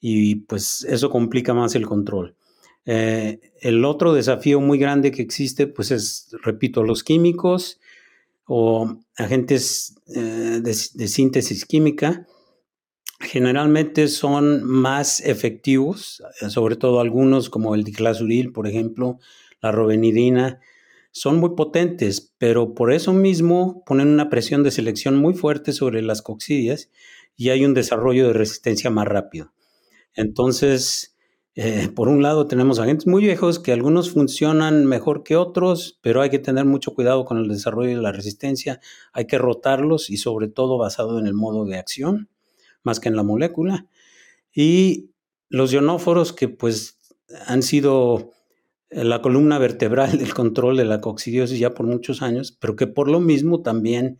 y 0.00 0.36
pues 0.36 0.84
eso 0.86 1.08
complica 1.08 1.54
más 1.54 1.74
el 1.76 1.86
control. 1.86 2.36
Eh, 2.86 3.40
el 3.60 3.84
otro 3.84 4.12
desafío 4.12 4.60
muy 4.60 4.78
grande 4.78 5.10
que 5.10 5.22
existe, 5.22 5.66
pues 5.66 5.90
es, 5.90 6.34
repito, 6.42 6.82
los 6.82 7.02
químicos 7.02 7.80
o 8.46 8.98
agentes 9.16 9.94
eh, 10.14 10.60
de, 10.62 10.74
síntesis 10.74 11.64
química, 11.64 12.26
generalmente 13.20 14.08
son 14.08 14.64
más 14.64 15.20
efectivos, 15.20 16.22
eh, 16.42 16.50
sobre 16.50 16.76
todo 16.76 17.00
algunos 17.00 17.48
como 17.48 17.74
el 17.74 17.84
diclasuril, 17.84 18.52
por 18.52 18.66
ejemplo, 18.66 19.18
la 19.62 19.72
robenidina, 19.72 20.60
son 21.10 21.38
muy 21.38 21.50
potentes, 21.50 22.34
pero 22.38 22.74
por 22.74 22.92
eso 22.92 23.12
mismo 23.12 23.82
ponen 23.86 24.08
una 24.08 24.28
presión 24.28 24.62
de 24.62 24.72
selección 24.72 25.16
muy 25.16 25.32
fuerte 25.32 25.72
sobre 25.72 26.02
las 26.02 26.22
coccidias 26.22 26.90
y 27.36 27.50
hay 27.50 27.64
un 27.64 27.72
desarrollo 27.72 28.26
de 28.26 28.32
resistencia 28.32 28.90
más 28.90 29.06
rápido. 29.06 29.52
Entonces, 30.14 31.13
eh, 31.56 31.88
por 31.94 32.08
un 32.08 32.22
lado 32.22 32.48
tenemos 32.48 32.80
agentes 32.80 33.06
muy 33.06 33.22
viejos 33.22 33.60
que 33.60 33.72
algunos 33.72 34.10
funcionan 34.10 34.86
mejor 34.86 35.22
que 35.22 35.36
otros, 35.36 35.98
pero 36.02 36.20
hay 36.20 36.30
que 36.30 36.40
tener 36.40 36.64
mucho 36.64 36.94
cuidado 36.94 37.24
con 37.24 37.38
el 37.38 37.48
desarrollo 37.48 37.96
de 37.96 38.02
la 38.02 38.10
resistencia, 38.10 38.80
hay 39.12 39.26
que 39.26 39.38
rotarlos 39.38 40.10
y 40.10 40.16
sobre 40.16 40.48
todo 40.48 40.78
basado 40.78 41.18
en 41.20 41.26
el 41.26 41.34
modo 41.34 41.64
de 41.64 41.78
acción, 41.78 42.28
más 42.82 42.98
que 42.98 43.08
en 43.08 43.16
la 43.16 43.22
molécula. 43.22 43.86
Y 44.52 45.10
los 45.48 45.72
ionóforos 45.72 46.32
que 46.32 46.48
pues 46.48 46.98
han 47.46 47.62
sido 47.62 48.32
eh, 48.90 49.04
la 49.04 49.22
columna 49.22 49.58
vertebral 49.58 50.18
del 50.18 50.34
control 50.34 50.76
de 50.76 50.84
la 50.84 51.00
coccidiosis 51.00 51.58
ya 51.58 51.74
por 51.74 51.86
muchos 51.86 52.22
años, 52.22 52.56
pero 52.60 52.74
que 52.74 52.88
por 52.88 53.08
lo 53.08 53.20
mismo 53.20 53.62
también 53.62 54.18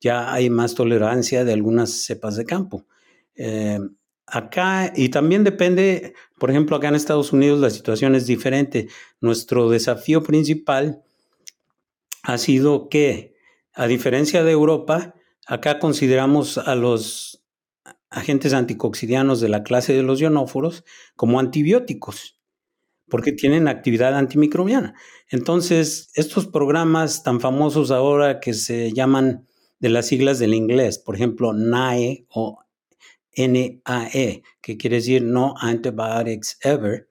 ya 0.00 0.32
hay 0.32 0.50
más 0.50 0.74
tolerancia 0.74 1.44
de 1.44 1.52
algunas 1.52 2.04
cepas 2.04 2.36
de 2.36 2.44
campo. 2.44 2.86
Eh, 3.36 3.78
Acá, 4.34 4.94
y 4.96 5.10
también 5.10 5.44
depende, 5.44 6.14
por 6.38 6.50
ejemplo, 6.50 6.74
acá 6.74 6.88
en 6.88 6.94
Estados 6.94 7.34
Unidos 7.34 7.60
la 7.60 7.68
situación 7.68 8.14
es 8.14 8.26
diferente. 8.26 8.88
Nuestro 9.20 9.68
desafío 9.68 10.22
principal 10.22 11.02
ha 12.22 12.38
sido 12.38 12.88
que, 12.88 13.34
a 13.74 13.86
diferencia 13.86 14.42
de 14.42 14.52
Europa, 14.52 15.14
acá 15.46 15.78
consideramos 15.78 16.56
a 16.56 16.74
los 16.76 17.44
agentes 18.08 18.54
anticoxidianos 18.54 19.42
de 19.42 19.50
la 19.50 19.64
clase 19.64 19.92
de 19.92 20.02
los 20.02 20.18
ionóforos 20.18 20.82
como 21.14 21.38
antibióticos, 21.38 22.40
porque 23.10 23.32
tienen 23.32 23.68
actividad 23.68 24.16
antimicrobiana. 24.16 24.94
Entonces, 25.28 26.10
estos 26.14 26.46
programas 26.46 27.22
tan 27.22 27.38
famosos 27.38 27.90
ahora 27.90 28.40
que 28.40 28.54
se 28.54 28.94
llaman 28.94 29.46
de 29.78 29.90
las 29.90 30.06
siglas 30.06 30.38
del 30.38 30.54
inglés, 30.54 30.98
por 30.98 31.16
ejemplo, 31.16 31.52
NAE 31.52 32.24
o 32.30 32.60
NAE, 33.36 34.42
que 34.60 34.76
quiere 34.76 34.96
decir 34.96 35.22
No 35.22 35.54
Antibiotics 35.58 36.58
Ever, 36.62 37.08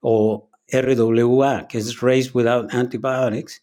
o 0.00 0.50
RWA, 0.68 1.66
que 1.68 1.78
es 1.78 2.00
Race 2.00 2.30
Without 2.32 2.72
Antibiotics, 2.72 3.62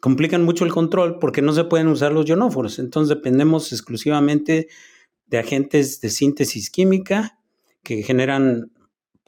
complican 0.00 0.44
mucho 0.44 0.64
el 0.64 0.72
control 0.72 1.18
porque 1.18 1.42
no 1.42 1.52
se 1.52 1.64
pueden 1.64 1.88
usar 1.88 2.12
los 2.12 2.26
ionóforos. 2.26 2.78
Entonces 2.78 3.16
dependemos 3.16 3.72
exclusivamente 3.72 4.68
de 5.26 5.38
agentes 5.38 6.00
de 6.00 6.10
síntesis 6.10 6.70
química 6.70 7.38
que 7.82 8.02
generan, 8.02 8.72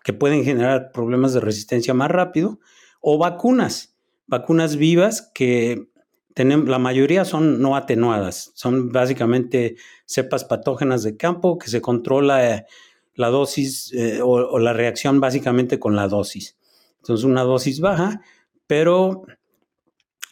que 0.02 0.12
pueden 0.12 0.44
generar 0.44 0.90
problemas 0.92 1.32
de 1.32 1.40
resistencia 1.40 1.94
más 1.94 2.10
rápido, 2.10 2.58
o 3.00 3.18
vacunas, 3.18 3.96
vacunas 4.26 4.76
vivas 4.76 5.30
que 5.34 5.88
la 6.34 6.78
mayoría 6.78 7.24
son 7.24 7.60
no 7.60 7.76
atenuadas, 7.76 8.52
son 8.54 8.90
básicamente 8.90 9.76
cepas 10.06 10.44
patógenas 10.44 11.02
de 11.02 11.16
campo 11.16 11.58
que 11.58 11.68
se 11.68 11.80
controla 11.80 12.54
eh, 12.54 12.66
la 13.14 13.28
dosis 13.28 13.92
eh, 13.92 14.20
o, 14.22 14.58
la 14.58 14.72
reacción 14.72 15.20
básicamente 15.20 15.78
con 15.78 15.96
la 15.96 16.08
dosis. 16.08 16.56
Entonces 16.98 17.24
una 17.24 17.42
dosis 17.42 17.80
baja, 17.80 18.22
pero 18.66 19.24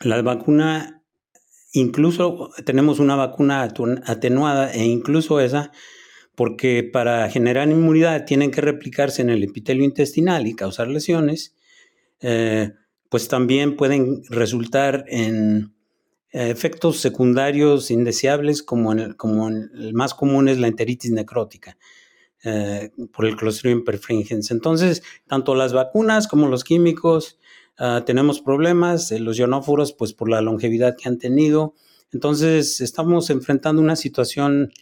la 0.01 0.23
vacuna, 0.23 1.03
incluso 1.73 2.51
tenemos 2.65 2.99
una 2.99 3.17
vacuna 3.17 3.63
atenuada 3.63 4.73
e 4.73 4.85
incluso 4.85 5.41
esa, 5.41 5.73
porque 6.35 6.89
para 6.91 7.29
generar 7.29 7.69
inmunidad 7.69 8.25
tienen 8.25 8.51
que 8.51 8.63
replicarse 8.63 9.21
en 9.21 9.29
el 9.29 9.43
epitelio 9.43 9.85
intestinal 9.85 10.47
y 10.47 10.55
causar 10.55 10.89
lesiones, 10.89 11.55
eh, 12.21 12.73
pues 13.11 13.29
también 13.29 13.77
pueden 13.77 14.23
resultar 14.31 15.05
en 15.09 15.75
efectos 16.33 16.99
secundarios 16.99 17.91
indeseables, 17.91 18.63
como, 18.63 18.93
el, 18.93 19.17
como 19.17 19.49
el 19.49 19.93
más 19.95 20.15
común 20.15 20.49
es 20.49 20.59
la 20.59 20.69
enteritis 20.69 21.11
necrótica 21.11 21.77
eh, 22.45 22.91
por 23.13 23.27
el 23.27 23.37
Clostridium 23.37 23.85
perfringens. 23.85 24.51
Entonces, 24.51 25.03
tanto 25.27 25.55
las 25.55 25.73
vacunas 25.73 26.29
como 26.29 26.49
los 26.49 26.65
químicos 26.65 27.39
ah, 27.79 28.05
tenemos 28.07 28.41
problemas, 28.41 29.11
los 29.11 29.37
ionóforos, 29.37 29.93
pues 29.93 30.13
por 30.13 30.31
la 30.31 30.41
longevidad 30.41 30.97
que 30.97 31.09
han 31.09 31.19
tenido. 31.19 31.75
Entonces, 32.13 32.81
estamos 32.81 33.31
enfrentando 33.31 33.83
una 33.83 33.97
situación 33.97 34.73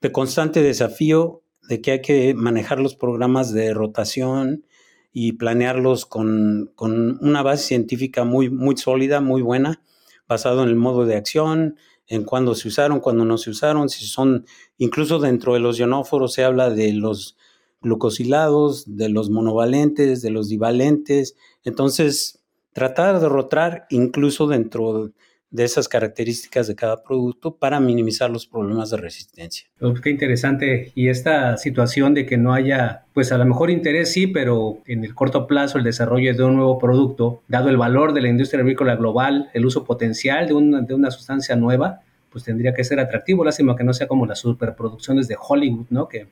de 0.00 0.12
constante 0.12 0.62
desafío 0.62 1.42
de 1.68 1.80
que 1.80 1.90
hay 1.92 2.00
que 2.00 2.34
manejar 2.34 2.80
los 2.80 2.94
programas 2.94 3.52
de 3.52 3.74
rotación 3.74 4.64
y 5.12 5.32
planearlos 5.32 6.06
con, 6.06 6.70
con 6.74 7.18
una 7.24 7.42
base 7.42 7.64
científica 7.64 8.24
muy, 8.24 8.50
muy 8.50 8.76
sólida, 8.76 9.20
muy 9.20 9.42
buena 9.42 9.82
basado 10.28 10.62
en 10.62 10.68
el 10.68 10.76
modo 10.76 11.04
de 11.04 11.16
acción, 11.16 11.76
en 12.06 12.24
cuándo 12.24 12.54
se 12.54 12.68
usaron, 12.68 13.00
cuándo 13.00 13.24
no 13.24 13.38
se 13.38 13.50
usaron, 13.50 13.88
si 13.88 14.06
son, 14.06 14.46
incluso 14.78 15.18
dentro 15.18 15.54
de 15.54 15.60
los 15.60 15.78
ionóforos 15.78 16.32
se 16.32 16.44
habla 16.44 16.70
de 16.70 16.92
los 16.92 17.36
glucosilados, 17.80 18.96
de 18.96 19.08
los 19.08 19.30
monovalentes, 19.30 20.22
de 20.22 20.30
los 20.30 20.48
divalentes. 20.48 21.36
Entonces, 21.64 22.42
tratar 22.72 23.14
de 23.14 23.20
derrotar 23.20 23.86
incluso 23.90 24.46
dentro 24.46 25.12
de 25.50 25.64
esas 25.64 25.88
características 25.88 26.66
de 26.66 26.74
cada 26.74 27.02
producto 27.02 27.56
para 27.56 27.78
minimizar 27.80 28.30
los 28.30 28.46
problemas 28.46 28.90
de 28.90 28.96
resistencia. 28.96 29.68
qué 30.02 30.10
interesante. 30.10 30.92
Y 30.94 31.08
esta 31.08 31.56
situación 31.56 32.14
de 32.14 32.26
que 32.26 32.36
no 32.36 32.52
haya, 32.52 33.04
pues 33.14 33.32
a 33.32 33.38
lo 33.38 33.44
mejor 33.44 33.70
interés 33.70 34.12
sí, 34.12 34.26
pero 34.26 34.82
en 34.86 35.04
el 35.04 35.14
corto 35.14 35.46
plazo 35.46 35.78
el 35.78 35.84
desarrollo 35.84 36.34
de 36.34 36.42
un 36.42 36.56
nuevo 36.56 36.78
producto, 36.78 37.42
dado 37.48 37.68
el 37.68 37.76
valor 37.76 38.12
de 38.12 38.22
la 38.22 38.28
industria 38.28 38.60
agrícola 38.60 38.96
global, 38.96 39.50
el 39.54 39.64
uso 39.64 39.84
potencial 39.84 40.48
de 40.48 40.54
una, 40.54 40.80
de 40.82 40.94
una 40.94 41.10
sustancia 41.10 41.54
nueva, 41.54 42.00
pues 42.30 42.44
tendría 42.44 42.74
que 42.74 42.84
ser 42.84 42.98
atractivo. 43.00 43.44
Lástima 43.44 43.76
que 43.76 43.84
no 43.84 43.94
sea 43.94 44.08
como 44.08 44.26
las 44.26 44.40
superproducciones 44.40 45.28
de 45.28 45.36
Hollywood, 45.40 45.86
¿no? 45.90 46.08
Que 46.08 46.26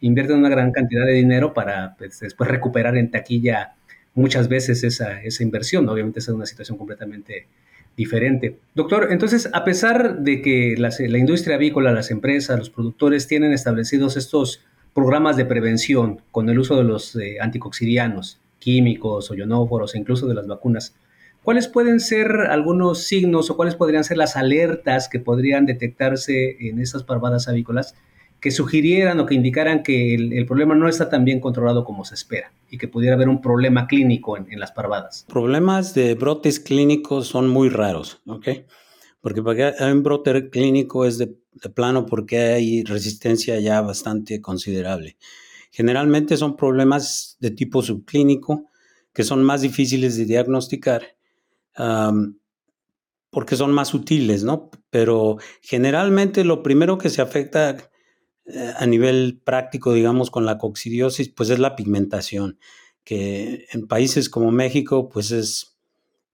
invierten 0.00 0.38
una 0.38 0.50
gran 0.50 0.72
cantidad 0.72 1.04
de 1.04 1.14
dinero 1.14 1.54
para 1.54 1.96
pues, 1.96 2.20
después 2.20 2.48
recuperar 2.48 2.96
en 2.96 3.10
taquilla 3.10 3.74
muchas 4.14 4.48
veces 4.48 4.84
esa, 4.84 5.22
esa 5.22 5.42
inversión. 5.42 5.88
Obviamente 5.88 6.20
es 6.20 6.28
una 6.28 6.46
situación 6.46 6.76
completamente 6.78 7.46
diferente. 7.98 8.60
Doctor, 8.76 9.08
entonces, 9.10 9.50
a 9.52 9.64
pesar 9.64 10.20
de 10.20 10.40
que 10.40 10.76
la 10.78 11.18
industria 11.18 11.56
avícola, 11.56 11.90
las 11.90 12.12
empresas, 12.12 12.56
los 12.56 12.70
productores 12.70 13.26
tienen 13.26 13.52
establecidos 13.52 14.16
estos 14.16 14.64
programas 14.94 15.36
de 15.36 15.44
prevención 15.44 16.22
con 16.30 16.48
el 16.48 16.60
uso 16.60 16.76
de 16.76 16.84
los 16.84 17.16
eh, 17.16 17.38
anticoxidianos, 17.40 18.40
químicos 18.60 19.32
o 19.32 19.34
ionóforos 19.34 19.94
e 19.94 19.98
incluso 19.98 20.28
de 20.28 20.34
las 20.34 20.46
vacunas, 20.46 20.94
¿cuáles 21.42 21.66
pueden 21.66 21.98
ser 21.98 22.30
algunos 22.50 23.02
signos 23.02 23.50
o 23.50 23.56
cuáles 23.56 23.74
podrían 23.74 24.04
ser 24.04 24.16
las 24.16 24.36
alertas 24.36 25.08
que 25.08 25.18
podrían 25.18 25.66
detectarse 25.66 26.56
en 26.68 26.80
estas 26.80 27.02
parvadas 27.02 27.48
avícolas 27.48 27.96
que 28.40 28.50
sugirieran 28.50 29.18
o 29.20 29.26
que 29.26 29.34
indicaran 29.34 29.82
que 29.82 30.14
el, 30.14 30.46
problema 30.46 30.74
no 30.74 30.88
está 30.88 31.08
tan 31.08 31.24
bien 31.24 31.40
controlado 31.40 31.84
como 31.84 32.04
se 32.04 32.14
espera 32.14 32.52
y 32.70 32.78
que 32.78 32.86
pudiera 32.86 33.16
haber 33.16 33.28
un 33.28 33.40
problema 33.40 33.86
clínico 33.86 34.36
en, 34.36 34.60
las 34.60 34.72
parvadas. 34.72 35.26
Problemas 35.28 35.94
de 35.94 36.14
brotes 36.14 36.60
clínicos 36.60 37.26
son 37.26 37.48
muy 37.48 37.68
raros, 37.68 38.20
¿ok? 38.26 38.48
Porque 39.20 39.42
para 39.42 39.76
que 39.76 39.84
un 39.84 40.02
brote 40.02 40.50
clínico 40.50 41.04
es 41.04 41.18
de, 41.18 41.34
plano 41.74 42.06
porque 42.06 42.38
hay 42.38 42.84
resistencia 42.84 43.58
ya 43.58 43.80
bastante 43.80 44.40
considerable. 44.40 45.16
Generalmente 45.72 46.36
son 46.36 46.56
problemas 46.56 47.36
de 47.40 47.50
tipo 47.50 47.82
subclínico 47.82 48.66
que 49.12 49.24
son 49.24 49.42
más 49.42 49.62
difíciles 49.62 50.16
de 50.16 50.24
diagnosticar 50.24 51.02
porque 53.30 53.56
son 53.56 53.72
más 53.72 53.88
sutiles, 53.88 54.44
¿no? 54.44 54.70
Pero 54.90 55.38
generalmente 55.60 56.44
lo 56.44 56.62
primero 56.62 56.98
que 56.98 57.10
se 57.10 57.22
afecta 57.22 57.76
a 58.76 58.86
nivel 58.86 59.40
práctico, 59.44 59.92
digamos, 59.92 60.30
con 60.30 60.46
la 60.46 60.58
coccidiosis, 60.58 61.28
pues 61.28 61.50
es 61.50 61.58
la 61.58 61.76
pigmentación, 61.76 62.58
que 63.04 63.66
en 63.72 63.86
países 63.86 64.28
como 64.28 64.50
México, 64.50 65.08
pues 65.08 65.30
es 65.30 65.78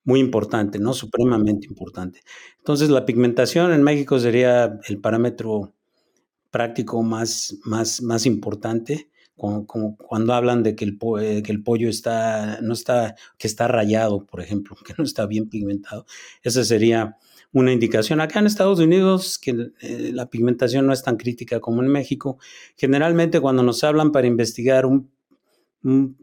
muy 0.05 0.21
importante, 0.21 0.79
¿no? 0.79 0.93
Supremamente 0.93 1.67
importante. 1.67 2.21
Entonces, 2.59 2.91
la 2.91 3.07
pigmentación 3.07 3.73
en 3.73 3.83
México 3.83 4.19
sería 4.19 4.79
el 4.87 5.01
parámetro 5.01 5.75
práctico 6.51 7.03
más, 7.03 7.57
más, 7.65 8.03
más 8.03 8.27
importante, 8.27 9.09
como, 9.37 9.97
cuando 9.97 10.35
hablan 10.35 10.63
de 10.63 10.77
que 10.77 10.85
el, 10.85 10.99
eh, 11.21 11.43
que 11.43 11.53
el 11.53 11.63
pollo 11.63 11.89
está, 11.89 12.61
no 12.61 12.75
está, 12.75 13.17
que 13.39 13.49
está 13.49 13.67
rayado, 13.67 14.25
por 14.27 14.41
ejemplo, 14.41 14.77
que 14.87 14.95
no 14.97 15.05
está 15.05 15.27
bien 15.27 15.49
pigmentado. 15.49 16.07
Esa 16.43 16.65
sería 16.65 17.17
una 17.55 17.73
indicación. 17.73 18.21
Acá 18.21 18.41
en 18.41 18.47
Estados 18.47 18.81
Unidos, 18.81 19.39
que 19.39 19.71
eh, 19.81 20.11
la 20.13 20.29
pigmentación 20.29 20.87
no 20.87 20.93
es 20.93 21.05
tan 21.05 21.17
crítica 21.17 21.61
como 21.61 21.83
en 21.83 21.89
México, 21.89 22.37
generalmente 22.77 23.41
cuando 23.41 23.63
nos 23.63 23.85
hablan 23.85 24.11
para 24.11 24.27
investigar 24.27 24.85
un, 24.85 25.11
un, 25.85 26.17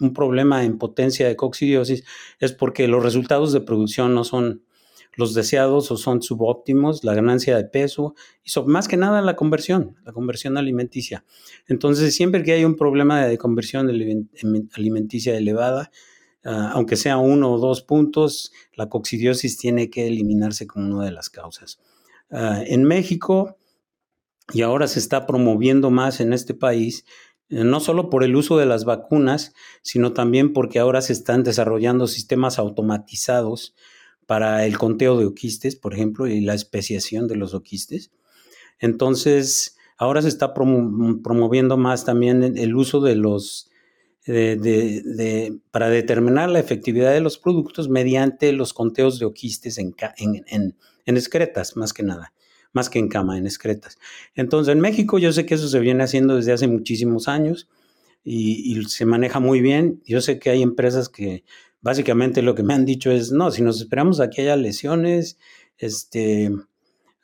un, 0.00 0.12
problema 0.14 0.64
en 0.64 0.78
potencia 0.78 1.26
de 1.26 1.34
coccidiosis 1.34 2.04
es 2.38 2.52
porque 2.52 2.86
los 2.86 3.02
resultados 3.02 3.52
de 3.52 3.60
producción 3.60 4.14
no 4.14 4.22
son 4.22 4.62
los 5.16 5.34
deseados 5.34 5.90
o 5.90 5.96
son 5.96 6.22
subóptimos, 6.22 7.02
la 7.02 7.14
ganancia 7.14 7.56
de 7.56 7.64
peso 7.64 8.14
y 8.44 8.50
más 8.66 8.86
que 8.86 8.96
nada 8.96 9.20
la 9.20 9.34
conversión, 9.34 9.96
la 10.04 10.12
conversión 10.12 10.58
alimenticia. 10.58 11.24
Entonces, 11.66 12.14
siempre 12.14 12.44
que 12.44 12.52
hay 12.52 12.64
un 12.64 12.76
problema 12.76 13.24
de 13.26 13.36
conversión 13.36 13.90
alimenticia 14.74 15.36
elevada, 15.36 15.90
ah, 16.44 16.72
aunque 16.74 16.96
sea 16.96 17.18
uno 17.18 17.52
o 17.52 17.58
dos 17.58 17.82
puntos, 17.82 18.52
la 18.74 18.88
coccidiosis 18.88 19.58
tiene 19.58 19.90
que 19.90 20.06
eliminarse 20.06 20.66
como 20.66 20.94
una 20.94 21.04
de 21.04 21.12
las 21.12 21.30
causas. 21.30 21.80
Ah, 22.30 22.62
en 22.66 22.84
México, 22.84 23.56
y 24.52 24.62
ahora 24.62 24.88
se 24.88 24.98
está 24.98 25.26
promoviendo 25.26 25.90
más 25.90 26.20
en 26.20 26.32
este 26.32 26.54
país, 26.54 27.04
eh, 27.48 27.64
no 27.64 27.80
solo 27.80 28.10
por 28.10 28.24
el 28.24 28.36
uso 28.36 28.56
de 28.58 28.66
las 28.66 28.84
vacunas, 28.84 29.54
sino 29.82 30.12
también 30.12 30.52
porque 30.52 30.78
ahora 30.78 31.02
se 31.02 31.12
están 31.12 31.42
desarrollando 31.42 32.06
sistemas 32.06 32.58
automatizados 32.58 33.74
para 34.26 34.64
el 34.64 34.78
conteo 34.78 35.18
de 35.18 35.26
oquistes, 35.26 35.74
por 35.76 35.92
ejemplo, 35.92 36.26
y 36.28 36.40
la 36.40 36.54
especiación 36.54 37.26
de 37.26 37.36
los 37.36 37.52
oquistes. 37.54 38.12
Entonces, 38.78 39.76
ahora 39.98 40.22
se 40.22 40.28
está 40.28 40.54
promoviendo 40.54 41.76
más 41.76 42.04
también 42.04 42.56
el 42.56 42.76
uso 42.76 43.00
de 43.00 43.16
los, 43.16 43.69
para 45.70 45.88
determinar 45.88 46.50
la 46.50 46.60
efectividad 46.60 47.12
de 47.12 47.20
los 47.20 47.38
productos 47.38 47.88
mediante 47.88 48.52
los 48.52 48.74
conteos 48.74 49.18
de 49.18 49.26
oquistes 49.26 49.78
en, 49.78 49.94
en, 50.18 50.76
excretas, 51.06 51.76
más 51.76 51.92
que 51.92 52.02
nada, 52.02 52.32
más 52.72 52.90
que 52.90 52.98
en 52.98 53.08
cama, 53.08 53.38
en 53.38 53.46
excretas. 53.46 53.98
Entonces, 54.34 54.72
en 54.72 54.80
México 54.80 55.18
yo 55.18 55.32
sé 55.32 55.46
que 55.46 55.54
eso 55.54 55.68
se 55.68 55.80
viene 55.80 56.04
haciendo 56.04 56.36
desde 56.36 56.52
hace 56.52 56.68
muchísimos 56.68 57.28
años 57.28 57.68
y, 58.22 58.78
y 58.78 58.84
se 58.84 59.06
maneja 59.06 59.40
muy 59.40 59.60
bien. 59.60 60.02
Yo 60.04 60.20
sé 60.20 60.38
que 60.38 60.50
hay 60.50 60.62
empresas 60.62 61.08
que 61.08 61.44
básicamente 61.80 62.42
lo 62.42 62.54
que 62.54 62.62
me 62.62 62.74
han 62.74 62.84
dicho 62.84 63.10
es, 63.10 63.32
no, 63.32 63.50
si 63.50 63.62
nos 63.62 63.80
esperamos 63.80 64.20
a 64.20 64.30
que 64.30 64.42
haya 64.42 64.56
lesiones, 64.56 65.38
este, 65.78 66.50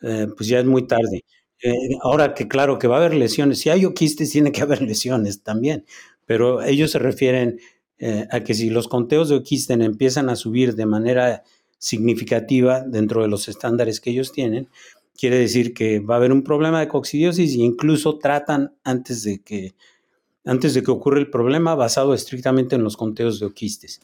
eh, 0.03 0.27
pues 0.37 0.49
ya 0.49 0.59
es 0.61 0.65
muy 0.65 0.87
tarde. 0.87 1.25
Eh, 1.63 1.73
ahora 2.03 2.35
que 2.35 2.49
claro 2.49 2.79
que 2.79 2.87
va 2.87 2.97
a 2.97 2.99
haber 2.99 3.15
lesiones, 3.15 3.61
si 3.61 3.71
hay 3.71 3.85
oquistes 3.85 4.31
tiene 4.31 4.53
que 4.53 4.63
haber 4.63 4.83
lesiones 4.83 5.43
también, 5.43 5.85
pero 6.27 6.63
ellos 6.63 6.91
se 6.91 6.99
refieren 6.99 7.59
eh, 7.99 8.27
a 8.31 8.41
que 8.41 8.55
si 8.55 8.71
los 8.71 8.89
conteos 8.89 9.29
de 9.29 9.37
oquisten 9.37 9.81
empiezan 9.83 10.29
a 10.29 10.37
subir 10.37 10.75
de 10.75 10.87
manera 10.87 11.45
significativa 11.79 12.81
dentro 12.81 13.23
de 13.23 13.29
los 13.29 13.49
estándares 13.49 14.01
que 14.01 14.11
ellos 14.11 14.33
tienen, 14.33 14.69
quiere 15.17 15.39
decir 15.39 15.73
que 15.73 16.01
va 16.01 16.15
a 16.15 16.19
haber 16.19 16.33
un 16.33 16.43
problema 16.43 16.81
de 16.81 16.89
coccidiosis 16.89 17.55
e 17.55 17.63
incluso 17.63 18.19
tratan 18.19 18.75
antes 18.85 19.23
de 19.23 19.41
que 19.43 19.75
antes 20.47 20.75
de 20.75 20.83
que 20.83 20.93
ocurra 20.93 21.19
el 21.19 21.29
problema 21.29 21.75
basado 21.75 22.15
estrictamente 22.15 22.77
en 22.77 22.85
los 22.85 22.97
conteos 22.97 23.41
de 23.41 23.47
oquistes. 23.47 24.01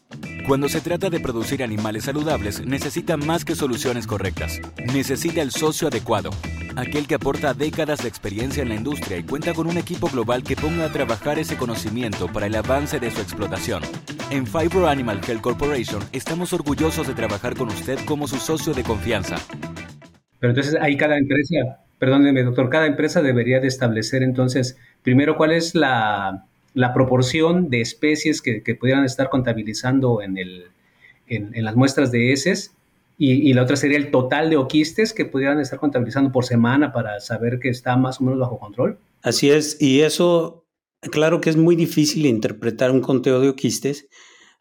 Cuando 0.46 0.68
se 0.68 0.80
trata 0.80 1.08
de 1.08 1.20
producir 1.20 1.62
animales 1.62 2.04
saludables, 2.04 2.66
necesita 2.66 3.16
más 3.16 3.44
que 3.44 3.54
soluciones 3.54 4.06
correctas. 4.06 4.60
Necesita 4.92 5.40
el 5.40 5.52
socio 5.52 5.86
adecuado, 5.86 6.30
aquel 6.74 7.06
que 7.06 7.14
aporta 7.14 7.54
décadas 7.54 8.02
de 8.02 8.08
experiencia 8.08 8.62
en 8.62 8.70
la 8.70 8.74
industria 8.74 9.18
y 9.18 9.22
cuenta 9.22 9.54
con 9.54 9.68
un 9.68 9.78
equipo 9.78 10.08
global 10.08 10.42
que 10.42 10.56
ponga 10.56 10.86
a 10.86 10.92
trabajar 10.92 11.38
ese 11.38 11.56
conocimiento 11.56 12.26
para 12.26 12.46
el 12.46 12.56
avance 12.56 12.98
de 12.98 13.10
su 13.12 13.20
explotación. 13.20 13.82
En 14.30 14.46
Fibro 14.46 14.88
Animal 14.88 15.20
Health 15.26 15.42
Corporation 15.42 16.02
estamos 16.12 16.52
orgullosos 16.52 17.06
de 17.06 17.14
trabajar 17.14 17.56
con 17.56 17.68
usted 17.68 17.98
como 18.04 18.26
su 18.26 18.36
socio 18.36 18.74
de 18.74 18.82
confianza. 18.82 19.36
Pero 20.40 20.50
entonces 20.50 20.76
ahí 20.80 20.96
cada 20.96 21.16
empresa 21.16 21.82
perdóneme 22.02 22.42
doctor, 22.42 22.68
cada 22.68 22.86
empresa 22.88 23.22
debería 23.22 23.60
de 23.60 23.68
establecer 23.68 24.24
entonces, 24.24 24.76
primero, 25.02 25.36
cuál 25.36 25.52
es 25.52 25.74
la, 25.74 26.46
proporción 26.94 27.68
de 27.68 27.80
especies 27.80 28.40
que, 28.40 28.60
pudieran 28.78 29.04
estar 29.04 29.28
contabilizando 29.30 30.20
en, 30.22 30.36
las 31.64 31.76
muestras 31.76 32.10
de 32.10 32.32
heces 32.32 32.72
y, 33.18 33.52
la 33.52 33.62
otra 33.62 33.76
sería 33.76 33.98
el 33.98 34.10
total 34.10 34.50
de 34.50 34.56
oquistes 34.56 35.12
que 35.12 35.24
pudieran 35.24 35.60
estar 35.60 35.78
contabilizando 35.78 36.32
por 36.32 36.44
semana 36.44 36.92
para 36.92 37.20
saber 37.20 37.58
que 37.58 37.68
está 37.68 37.96
más 37.96 38.20
o 38.20 38.24
menos 38.24 38.40
bajo 38.40 38.58
control. 38.58 38.98
Así 39.22 39.50
es, 39.50 39.80
y 39.80 40.00
eso, 40.00 40.64
claro 41.00 41.40
que 41.40 41.50
es 41.50 41.56
muy 41.56 41.76
difícil 41.76 42.26
interpretar 42.26 42.90
un 42.90 43.00
conteo 43.00 43.40
de 43.40 43.48
oquistes 43.48 44.08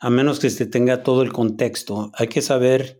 a 0.01 0.09
menos 0.09 0.39
que 0.39 0.49
se 0.49 0.65
tenga 0.65 1.03
todo 1.03 1.21
el 1.21 1.31
contexto. 1.31 2.11
Hay 2.15 2.27
que 2.27 2.41
saber 2.41 2.99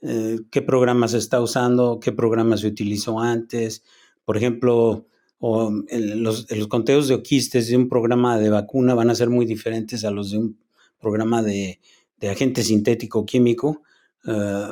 eh, 0.00 0.38
qué 0.50 0.62
programa 0.62 1.08
se 1.08 1.18
está 1.18 1.40
usando, 1.40 1.98
qué 2.00 2.12
programa 2.12 2.56
se 2.56 2.68
utilizó 2.68 3.18
antes. 3.18 3.82
Por 4.24 4.36
ejemplo, 4.36 5.06
los, 5.40 6.46
conteos 6.68 7.08
de 7.08 7.14
oquistes 7.14 7.68
de 7.68 7.76
un 7.76 7.88
programa 7.88 8.38
de 8.38 8.50
vacuna 8.50 8.94
van 8.94 9.10
a 9.10 9.14
ser 9.14 9.30
muy 9.30 9.46
diferentes 9.46 10.04
a 10.04 10.10
los 10.10 10.30
de 10.30 10.38
un 10.38 10.58
programa 11.00 11.42
de, 11.42 11.80
agente 12.22 12.62
sintético 12.62 13.24
químico, 13.24 13.82
eh, 14.26 14.68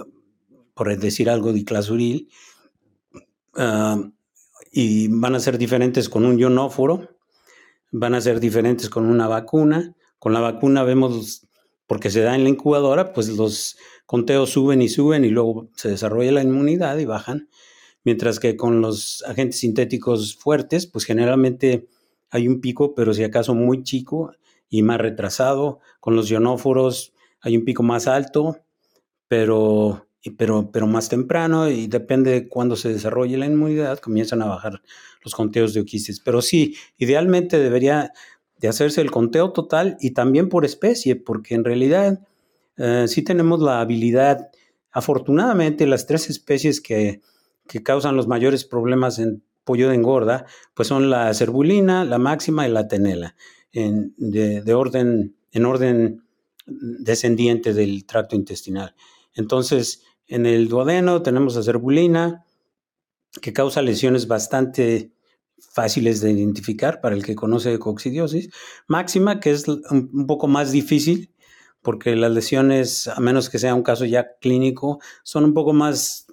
por 0.75 0.97
decir 0.99 1.31
algo, 1.31 1.53
diclasuril, 1.53 2.29
uh, 3.57 4.13
y 4.71 5.09
van 5.09 5.35
a 5.35 5.41
ser 5.41 5.57
diferentes 5.57 6.09
con 6.09 6.27
un 6.27 6.39
ionóforo, 6.39 7.17
van 7.91 8.15
a 8.15 8.21
ser 8.21 8.39
diferentes 8.39 8.91
con 8.91 9.07
una 9.07 9.27
vacuna. 9.27 9.95
Con 10.19 10.33
la 10.33 10.41
vacuna 10.41 10.83
vemos, 10.83 11.49
porque 11.87 12.11
se 12.11 12.21
da 12.21 12.35
en 12.35 12.45
la 12.45 12.51
incubadora, 12.51 13.13
pues 13.13 13.29
los 13.29 13.79
conteos 14.05 14.51
suben 14.51 14.83
y 14.83 14.89
suben 14.89 15.25
y 15.25 15.31
luego 15.31 15.71
se 15.75 15.89
desarrolla 15.89 16.33
la 16.33 16.43
inmunidad 16.43 16.99
y 16.99 17.07
bajan. 17.07 17.49
Mientras 18.09 18.41
que 18.41 18.57
con 18.57 18.81
los 18.81 19.23
agentes 19.27 19.61
sintéticos 19.61 20.35
fuertes, 20.35 20.87
pues 20.87 21.05
generalmente 21.05 21.89
hay 22.31 22.49
un 22.49 22.63
pico, 22.63 22.95
pero 22.95 23.13
si 23.13 23.23
acaso 23.23 23.55
muy 23.55 23.83
chico 23.83 24.33
y 24.71 24.83
más 24.83 24.97
retrasado. 24.97 25.81
Con 26.01 26.17
los 26.17 26.31
ionóforos 26.31 27.13
hay 27.43 27.59
un 27.59 27.67
pico 27.67 27.83
más 27.83 28.07
alto, 28.07 28.61
pero, 29.29 30.07
pero, 30.39 30.71
pero 30.73 30.87
más 30.87 31.11
temprano 31.11 31.69
y 31.69 31.87
depende 31.87 32.31
de 32.31 32.49
cuándo 32.49 32.77
se 32.77 32.89
desarrolle 32.89 33.37
la 33.37 33.45
inmunidad, 33.45 33.99
comienzan 33.99 34.41
a 34.41 34.47
bajar 34.47 34.81
los 35.23 35.35
conteos 35.35 35.75
de 35.75 35.83
oquistes. 35.83 36.19
Pero 36.21 36.41
sí, 36.41 36.77
idealmente 36.97 37.59
debería 37.59 38.15
de 38.57 38.69
hacerse 38.69 39.03
el 39.03 39.11
conteo 39.11 39.53
total 39.53 39.99
y 40.01 40.13
también 40.13 40.49
por 40.49 40.65
especie, 40.65 41.15
porque 41.15 41.55
en 41.55 41.65
realidad 41.65 42.27
eh, 42.79 43.05
sí 43.07 43.21
tenemos 43.21 43.61
la 43.61 43.83
habilidad, 43.83 44.49
afortunadamente 44.93 45.87
las 45.87 46.07
tres 46.07 46.31
especies 46.31 46.81
que, 46.81 47.21
causan 47.83 48.17
los 48.17 48.27
mayores 48.27 48.65
problemas 48.65 49.19
en 49.19 49.43
pollo 49.65 49.91
de 49.91 49.97
engorda, 49.97 50.47
pues 50.75 50.89
son 50.89 51.11
la 51.11 51.33
cerbulina, 51.35 52.05
la 52.05 52.19
máxima 52.19 52.67
y 52.67 52.73
la 52.73 52.89
tenela, 52.89 53.37
en, 53.73 54.15
de, 54.17 54.75
orden, 54.75 55.37
en 55.53 55.67
orden 55.67 56.25
descendiente 56.67 57.75
del 57.75 58.07
tracto 58.07 58.35
intestinal. 58.35 58.95
Entonces, 59.35 60.05
en 60.27 60.47
el 60.47 60.69
duodeno 60.69 61.23
tenemos 61.23 61.55
la 61.57 61.63
cerbulina, 61.63 62.47
que 63.43 63.53
causa 63.53 63.83
lesiones 63.83 64.27
bastante 64.27 65.13
fáciles 65.59 66.21
de 66.21 66.33
identificar 66.33 67.01
para 67.01 67.15
el 67.15 67.25
que 67.25 67.35
conoce 67.35 67.79
coccidiosis. 67.79 68.51
Máxima, 68.87 69.39
que 69.39 69.51
es 69.51 69.69
un 69.69 70.27
poco 70.27 70.49
más 70.49 70.73
difícil, 70.73 71.31
porque 71.83 72.17
las 72.17 72.33
lesiones, 72.33 73.09
a 73.09 73.21
menos 73.21 73.51
que 73.51 73.59
sea 73.59 73.75
un 73.75 73.83
caso 73.83 74.05
ya 74.05 74.37
clínico, 74.41 75.01
son 75.23 75.45
un 75.45 75.55
poco 75.55 75.73
más 75.73 76.28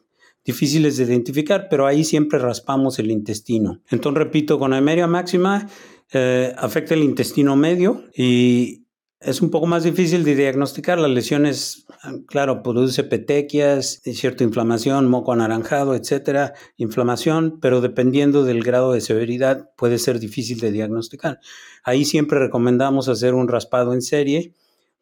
difíciles 0.45 0.97
de 0.97 1.05
identificar, 1.05 1.67
pero 1.69 1.87
ahí 1.87 2.03
siempre 2.03 2.39
raspamos 2.39 2.99
el 2.99 3.11
intestino. 3.11 3.81
Entonces, 3.89 4.23
repito, 4.23 4.59
con 4.59 4.73
Emeria 4.73 5.07
máxima 5.07 5.67
eh, 6.13 6.53
afecta 6.57 6.93
el 6.93 7.03
intestino 7.03 7.55
medio 7.55 8.03
y 8.15 8.85
es 9.19 9.41
un 9.41 9.49
poco 9.49 9.65
más 9.65 9.83
difícil 9.83 10.23
de 10.23 10.35
diagnosticar. 10.35 10.99
Las 10.99 11.09
lesiones, 11.09 11.87
claro, 12.27 12.61
produce 12.61 13.03
petequias, 13.03 14.01
cierta 14.03 14.43
inflamación, 14.43 15.07
moco 15.07 15.31
anaranjado, 15.31 15.95
etcétera, 15.95 16.53
inflamación, 16.77 17.59
pero 17.59 17.81
dependiendo 17.81 18.43
del 18.43 18.63
grado 18.63 18.93
de 18.93 19.01
severidad 19.01 19.71
puede 19.75 19.97
ser 19.97 20.19
difícil 20.19 20.59
de 20.59 20.71
diagnosticar. 20.71 21.39
Ahí 21.83 22.05
siempre 22.05 22.37
recomendamos 22.37 23.09
hacer 23.09 23.33
un 23.33 23.47
raspado 23.47 23.93
en 23.93 24.03
serie 24.03 24.53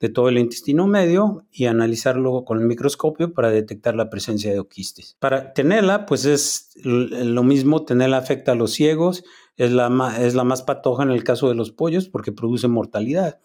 de 0.03 0.09
todo 0.09 0.27
el 0.27 0.37
intestino 0.37 0.85
medio 0.85 1.45
y 1.49 1.67
analizarlo 1.67 2.43
con 2.43 2.59
el 2.59 2.65
microscopio 2.65 3.33
para 3.33 3.51
detectar 3.51 3.95
la 3.95 4.09
presencia 4.09 4.51
de 4.51 4.59
oquistes. 4.59 5.15
Para 5.17 5.53
tenerla, 5.53 6.05
pues 6.05 6.25
es 6.25 6.71
lo 6.83 7.41
mismo, 7.43 7.85
tenerla 7.85 8.17
afecta 8.17 8.51
a 8.51 8.55
los 8.55 8.73
ciegos, 8.73 9.23
es 9.55 9.71
la, 9.71 10.17
es 10.19 10.35
la 10.35 10.43
más 10.43 10.61
patoja 10.61 11.03
en 11.03 11.11
el 11.11 11.23
caso 11.23 11.47
de 11.47 11.55
los 11.55 11.71
pollos 11.71 12.09
porque 12.09 12.33
produce 12.33 12.67
mortalidad. 12.67 13.39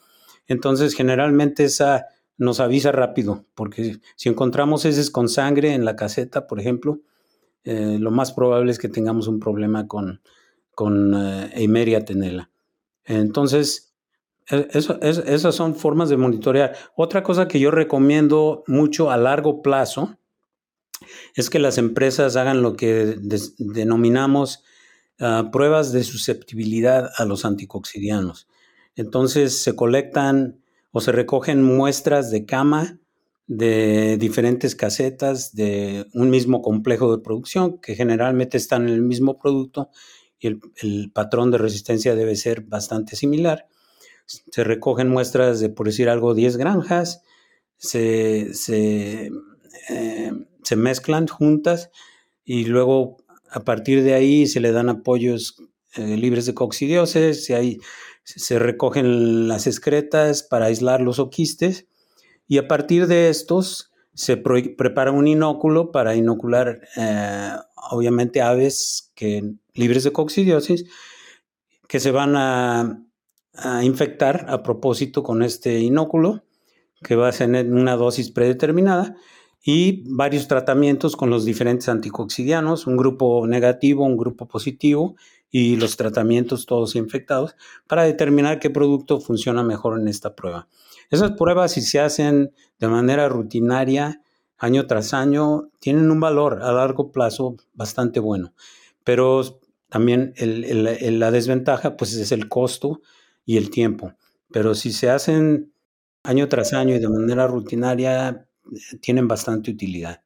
Entonces, 0.48 0.94
generalmente 0.94 1.62
esa 1.62 2.06
nos 2.38 2.58
avisa 2.58 2.90
rápido, 2.90 3.44
porque 3.54 4.00
si 4.16 4.28
encontramos 4.28 4.84
heces 4.84 5.12
con 5.12 5.28
sangre 5.28 5.74
en 5.74 5.84
la 5.84 5.94
caseta, 5.94 6.48
por 6.48 6.58
ejemplo, 6.58 7.02
eh, 7.62 7.98
lo 8.00 8.10
más 8.10 8.32
probable 8.32 8.72
es 8.72 8.80
que 8.80 8.88
tengamos 8.88 9.28
un 9.28 9.38
problema 9.38 9.86
con, 9.86 10.22
con 10.74 11.14
eh, 11.14 11.50
Eimeria 11.54 12.04
tenela. 12.04 12.50
Entonces, 13.04 13.87
e, 14.50 14.68
eso, 14.72 14.98
esas 15.02 15.54
son 15.54 15.74
formas 15.74 16.08
de 16.08 16.16
monitorear. 16.16 16.76
Otra 16.96 17.22
cosa 17.22 17.48
que 17.48 17.60
yo 17.60 17.70
recomiendo 17.70 18.64
mucho 18.66 19.10
a 19.10 19.16
largo 19.16 19.62
plazo 19.62 20.18
es 21.34 21.50
que 21.50 21.58
las 21.58 21.78
empresas 21.78 22.36
hagan 22.36 22.62
lo 22.62 22.74
que 22.74 23.16
denominamos 23.58 24.64
ah, 25.20 25.50
pruebas 25.52 25.92
de 25.92 26.04
susceptibilidad 26.04 27.10
a 27.16 27.24
los 27.24 27.44
anticoxidianos. 27.44 28.48
Entonces 28.96 29.56
se 29.56 29.76
colectan 29.76 30.60
o 30.90 31.00
se 31.00 31.12
recogen 31.12 31.62
muestras 31.62 32.30
de 32.30 32.44
cama 32.46 32.98
de 33.46 34.18
diferentes 34.18 34.74
casetas 34.74 35.54
de 35.54 36.06
un 36.12 36.28
mismo 36.28 36.60
complejo 36.60 37.16
de 37.16 37.22
producción 37.22 37.78
que 37.80 37.94
generalmente 37.94 38.58
están 38.58 38.88
en 38.88 38.94
el 38.94 39.02
mismo 39.02 39.38
producto 39.38 39.90
y 40.38 40.48
el, 40.48 41.10
patrón 41.12 41.50
de 41.50 41.58
resistencia 41.58 42.14
debe 42.14 42.36
ser 42.36 42.60
bastante 42.60 43.16
similar. 43.16 43.66
Se 44.28 44.62
recogen 44.62 45.08
muestras 45.08 45.60
de, 45.60 45.70
por 45.70 45.86
decir 45.86 46.08
algo, 46.08 46.34
10 46.34 46.58
granjas, 46.58 47.22
se, 47.78 48.50
eh, 49.88 50.32
mezclan 50.76 51.26
juntas 51.26 51.90
y 52.44 52.64
luego 52.66 53.16
a 53.50 53.60
partir 53.60 54.02
de 54.02 54.14
ahí 54.14 54.46
se 54.46 54.60
le 54.60 54.72
dan 54.72 54.90
apoyos 54.90 55.56
eh, 55.96 56.16
libres 56.16 56.44
de 56.44 56.54
coccidiosis, 56.54 57.46
si 57.46 57.54
hay 57.54 57.78
se 58.22 58.58
recogen 58.58 59.48
las 59.48 59.66
excretas 59.66 60.42
para 60.42 60.66
aislar 60.66 61.00
los 61.00 61.18
oquistes 61.18 61.86
y 62.46 62.58
a 62.58 62.68
partir 62.68 63.06
de 63.06 63.30
estos 63.30 63.90
se 64.12 64.36
prepara 64.36 65.12
un 65.12 65.26
inóculo 65.26 65.92
para 65.92 66.14
inocular 66.14 66.80
eh, 66.96 67.52
obviamente 67.90 68.42
aves 68.42 69.12
que, 69.14 69.54
libres 69.72 70.04
de 70.04 70.12
coccidiosis 70.12 70.84
que 71.86 72.00
se 72.00 72.10
van 72.10 72.36
a, 72.36 73.02
infectar 73.82 74.46
a 74.48 74.62
propósito 74.62 75.22
con 75.22 75.42
este 75.42 75.78
inóculo 75.80 76.42
que 77.02 77.16
va 77.16 77.28
a 77.28 77.32
tener 77.32 77.70
una 77.72 77.96
dosis 77.96 78.30
predeterminada 78.30 79.16
y 79.62 80.02
varios 80.14 80.48
tratamientos 80.48 81.16
con 81.16 81.30
los 81.30 81.44
diferentes 81.44 81.88
anticoxidianos, 81.88 82.86
un 82.86 82.96
grupo 82.96 83.46
negativo, 83.46 84.04
un 84.04 84.16
grupo 84.16 84.46
positivo 84.46 85.16
y 85.50 85.76
los 85.76 85.96
tratamientos 85.96 86.66
todos 86.66 86.96
infectados 86.96 87.54
para 87.86 88.04
determinar 88.04 88.60
qué 88.60 88.70
producto 88.70 89.20
funciona 89.20 89.62
mejor 89.62 90.00
en 90.00 90.08
esta 90.08 90.34
prueba. 90.34 90.68
Esas 91.10 91.32
pruebas, 91.32 91.72
si 91.72 91.80
se 91.80 92.00
hacen 92.00 92.52
de 92.78 92.88
manera 92.88 93.28
rutinaria, 93.28 94.22
año 94.58 94.86
tras 94.86 95.14
año, 95.14 95.70
tienen 95.78 96.10
un 96.10 96.20
valor 96.20 96.62
a 96.62 96.72
largo 96.72 97.12
plazo 97.12 97.56
bastante 97.74 98.20
bueno. 98.20 98.52
Pero 99.04 99.60
también 99.88 100.34
la 100.36 101.30
desventaja 101.30 101.96
pues, 101.96 102.14
es 102.14 102.32
el 102.32 102.48
costo 102.48 103.00
y 103.48 103.56
el 103.56 103.70
tiempo. 103.70 104.12
Pero 104.52 104.74
si 104.74 104.92
se 104.92 105.08
hacen 105.08 105.72
año 106.22 106.48
tras 106.48 106.74
año 106.74 106.94
y 106.94 106.98
de 106.98 107.08
manera 107.08 107.46
rutinaria, 107.46 108.46
tienen 109.00 109.26
bastante 109.26 109.70
utilidad. 109.70 110.22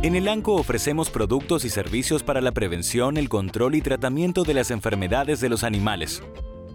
En 0.00 0.14
el 0.14 0.28
ANCO 0.28 0.54
ofrecemos 0.54 1.10
productos 1.10 1.64
y 1.64 1.70
servicios 1.70 2.22
para 2.22 2.40
la 2.40 2.52
prevención, 2.52 3.16
el 3.16 3.28
control 3.28 3.74
y 3.74 3.80
tratamiento 3.80 4.44
de 4.44 4.54
las 4.54 4.70
enfermedades 4.70 5.40
de 5.40 5.48
los 5.48 5.64
animales. 5.64 6.22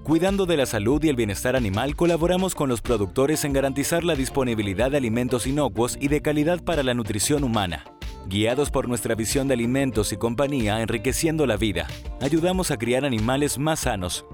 Cuidando 0.03 0.45
de 0.45 0.57
la 0.57 0.65
salud 0.65 1.01
y 1.01 1.07
el 1.07 1.15
bienestar 1.15 1.55
animal, 1.55 1.95
colaboramos 1.95 2.53
con 2.53 2.67
los 2.67 2.81
productores 2.81 3.45
en 3.45 3.53
garantizar 3.53 4.03
la 4.03 4.15
disponibilidad 4.15 4.91
de 4.91 4.97
alimentos 4.97 5.47
inocuos 5.47 5.97
y 6.01 6.09
de 6.09 6.21
calidad 6.21 6.61
para 6.61 6.83
la 6.83 6.93
nutrición 6.93 7.45
humana. 7.45 7.85
Guiados 8.27 8.69
por 8.69 8.89
nuestra 8.89 9.15
visión 9.15 9.47
de 9.47 9.53
alimentos 9.53 10.11
y 10.11 10.17
compañía 10.17 10.81
enriqueciendo 10.81 11.47
la 11.47 11.55
vida, 11.55 11.87
ayudamos 12.21 12.69
a 12.69 12.77
criar 12.77 13.05
animales 13.05 13.57
más 13.57 13.79
sanos, 13.81 14.25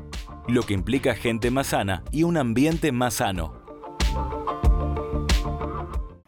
lo 0.47 0.63
que 0.63 0.73
implica 0.73 1.15
gente 1.15 1.51
más 1.51 1.67
sana 1.67 2.03
y 2.11 2.23
un 2.23 2.37
ambiente 2.37 2.91
más 2.91 3.15
sano. 3.15 3.53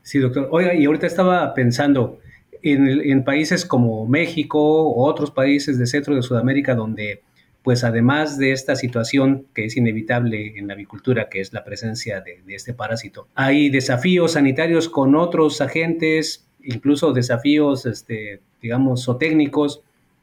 Sí, 0.02 0.20
doctor. 0.20 0.48
Oiga, 0.52 0.74
y 0.74 0.86
ahorita 0.86 1.06
estaba 1.06 1.54
pensando, 1.54 2.20
en, 2.62 3.24
países 3.24 3.66
como 3.66 4.06
México 4.06 4.60
o 4.60 5.06
otros 5.06 5.32
países 5.32 5.78
de 5.78 5.86
Centro 5.86 6.16
de 6.16 6.22
Sudamérica 6.22 6.76
donde 6.76 7.22
pues 7.64 7.84
además 7.84 8.38
de 8.38 8.54
esta 8.54 8.78
situación 8.78 9.46
que 9.54 9.66
es 9.66 9.76
inevitable 9.76 10.58
en 10.58 10.68
la 10.68 10.74
avicultura, 10.74 11.28
que 11.28 11.42
es 11.42 11.52
la 11.52 11.66
presencia 11.66 12.22
de, 12.22 12.42
este 12.48 12.74
parásito, 12.74 13.28
hay 13.36 13.70
desafíos 13.70 14.34
sanitarios 14.34 14.88
con 14.88 15.16
otros 15.16 15.60
agentes, 15.60 16.48
incluso 16.64 17.12
desafíos, 17.12 17.86
este, 17.86 18.40
digamos, 18.62 19.04
zootécnicos, 19.04 19.82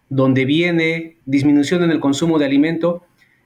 donde 0.08 0.46
viene 0.46 1.18
disminución 1.26 1.82
en 1.82 1.90
el 1.90 2.00
consumo 2.00 2.38
de 2.38 2.46
alimento. 2.46 3.04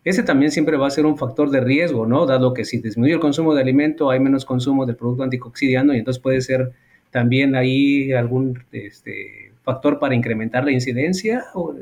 Ese 0.09 0.23
también 0.23 0.51
siempre 0.51 0.79
va 0.79 0.87
a 0.87 0.91
ser 0.91 1.05
un 1.05 1.19
factor 1.19 1.51
de 1.51 1.61
riesgo, 1.61 2.07
¿no? 2.07 2.25
Dado 2.25 2.55
que 2.55 2.65
si 2.65 2.79
disminuye 2.79 3.13
el 3.13 3.21
consumo 3.21 3.55
de 3.55 3.61
alimento, 3.61 4.09
hay 4.09 4.21
menos 4.21 4.47
consumo 4.47 4.87
del 4.87 4.97
producto 4.97 5.23
anticoxidiano 5.23 5.95
y 5.95 5.99
entonces 5.99 6.23
puede 6.23 6.41
ser 6.41 6.73
también 7.11 7.55
hay 7.55 8.13
algún 8.13 8.65
este, 8.73 9.53
factor 9.63 9.99
para 9.99 10.15
incrementar 10.15 10.65
la 10.65 10.73
incidencia 10.73 11.45
o 11.53 11.75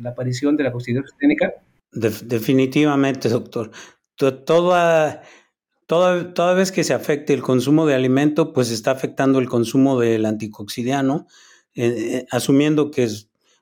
la 0.00 0.10
aparición 0.10 0.56
de 0.56 0.62
la 0.62 0.70
coccidiosis 0.70 1.12
técnica? 1.18 1.54
definitivamente, 1.90 3.28
doctor. 3.28 3.72
Toda, 4.14 5.22
toda, 5.86 6.34
toda 6.34 6.54
vez 6.54 6.70
que 6.70 6.84
se 6.84 6.94
afecte 6.94 7.34
el 7.34 7.42
consumo 7.42 7.84
de 7.84 7.94
alimento, 7.94 8.52
pues 8.52 8.70
está 8.70 8.92
afectando 8.92 9.40
el 9.40 9.48
consumo 9.48 9.98
del 9.98 10.24
anticoxidiano, 10.24 11.26
eh, 11.74 11.94
eh, 11.96 12.26
asumiendo 12.30 12.92
que 12.92 13.08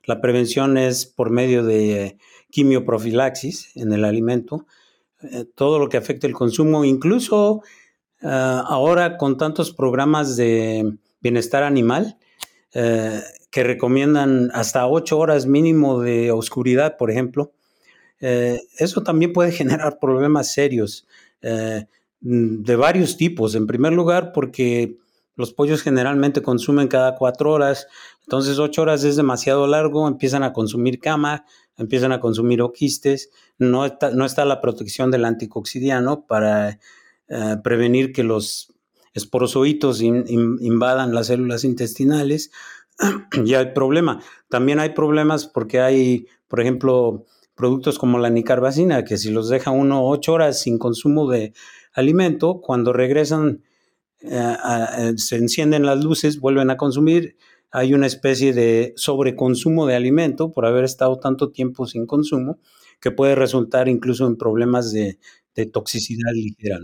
la 0.05 0.21
prevención 0.21 0.77
es 0.77 1.07
por 1.07 1.31
medio 1.31 1.63
de 1.63 2.19
quimioprofilaxis 2.55 3.75
en 3.75 3.91
el 3.91 4.05
alimento. 4.05 4.65
Eh, 5.21 5.45
todo 5.55 5.79
lo 5.79 5.89
que 5.89 5.97
afecte 5.97 6.27
el 6.27 6.33
consumo, 6.33 6.85
incluso 6.85 7.61
Ah, 8.27 8.63
ahora 8.67 9.17
con 9.17 9.37
tantos 9.37 9.71
programas 9.71 10.35
de 10.35 10.97
bienestar 11.21 11.61
animal 11.61 12.17
eh, 12.73 13.21
que 13.51 13.63
recomiendan 13.63 14.49
hasta 14.53 14.87
ocho 14.87 15.19
horas 15.19 15.45
mínimo 15.45 16.01
de 16.01 16.31
oscuridad, 16.31 16.97
por 16.97 17.11
ejemplo, 17.11 17.53
eh, 18.19 18.61
eso 18.79 19.03
también 19.03 19.31
puede 19.31 19.51
generar 19.51 19.99
problemas 19.99 20.51
serios 20.53 21.07
eh, 21.41 21.85
de 22.19 22.75
varios 22.75 23.15
tipos. 23.15 23.53
En 23.53 23.67
primer 23.67 23.93
lugar, 23.93 24.31
porque 24.33 24.97
los 25.35 25.53
pollos 25.53 25.83
generalmente 25.83 26.41
consumen 26.41 26.87
cada 26.87 27.15
cuatro 27.15 27.51
horas, 27.51 27.87
entonces 28.23 28.57
ocho 28.57 28.81
horas 28.81 29.03
es 29.03 29.17
demasiado 29.17 29.67
largo, 29.67 30.07
empiezan 30.07 30.41
a 30.41 30.51
consumir 30.53 30.99
cama, 30.99 31.45
empiezan 31.77 32.11
a 32.11 32.19
consumir 32.19 32.61
oquistes, 32.61 33.31
no 33.57 33.85
está, 33.85 34.11
no 34.11 34.25
está 34.25 34.45
la 34.45 34.61
protección 34.61 35.11
del 35.11 35.25
anticoxidiano 35.25 36.25
para 36.25 36.79
eh, 37.27 37.57
prevenir 37.63 38.11
que 38.13 38.23
los 38.23 38.73
esporozoitos 39.13 40.01
invadan 40.01 41.15
las 41.15 41.27
células 41.27 41.63
intestinales, 41.63 42.51
ya 43.45 43.59
hay 43.59 43.73
problema. 43.73 44.21
También 44.49 44.79
hay 44.79 44.89
problemas 44.89 45.47
porque 45.47 45.79
hay, 45.79 46.27
por 46.47 46.59
ejemplo, 46.59 47.25
productos 47.55 47.97
como 47.97 48.19
la 48.19 48.29
nicarbacina, 48.29 49.05
que 49.05 49.17
si 49.17 49.31
los 49.31 49.49
deja 49.49 49.71
uno 49.71 50.05
ocho 50.05 50.33
horas 50.33 50.59
sin 50.59 50.77
consumo 50.77 51.29
de 51.29 51.53
alimento, 51.93 52.59
cuando 52.61 52.91
regresan, 52.91 53.63
eh, 54.19 54.57
eh, 54.97 55.13
se 55.15 55.37
encienden 55.37 55.85
las 55.85 56.03
luces, 56.03 56.39
vuelven 56.39 56.69
a 56.69 56.77
consumir, 56.77 57.37
hay 57.75 57.93
una 57.93 58.07
especie 58.07 58.53
de 58.53 58.93
sobreconsumo 58.95 59.85
de 59.85 59.95
alimento 59.95 60.53
por 60.53 60.65
haber 60.65 60.85
estado 60.85 61.19
tanto 61.19 61.51
tiempo 61.51 61.85
sin 61.85 62.05
consumo, 62.05 62.57
que 63.01 63.11
puede 63.11 63.35
resultar 63.35 63.89
incluso 63.89 64.25
en 64.27 64.37
problemas 64.37 64.93
de, 64.93 65.19
toxicidad 65.73 66.31
ligera. 66.33 66.79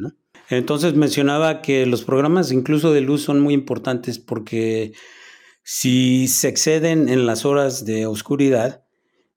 Entonces 0.50 0.94
mencionaba 0.94 1.62
que 1.62 1.86
los 1.86 2.04
programas 2.04 2.52
incluso 2.52 2.92
de 2.92 3.00
luz 3.00 3.22
son 3.22 3.40
muy 3.40 3.54
importantes 3.54 4.20
porque 4.20 4.92
si 5.64 6.28
se 6.28 6.50
exceden 6.50 7.08
en 7.08 7.26
las 7.26 7.46
horas 7.46 7.86
de 7.86 8.06
oscuridad, 8.06 8.84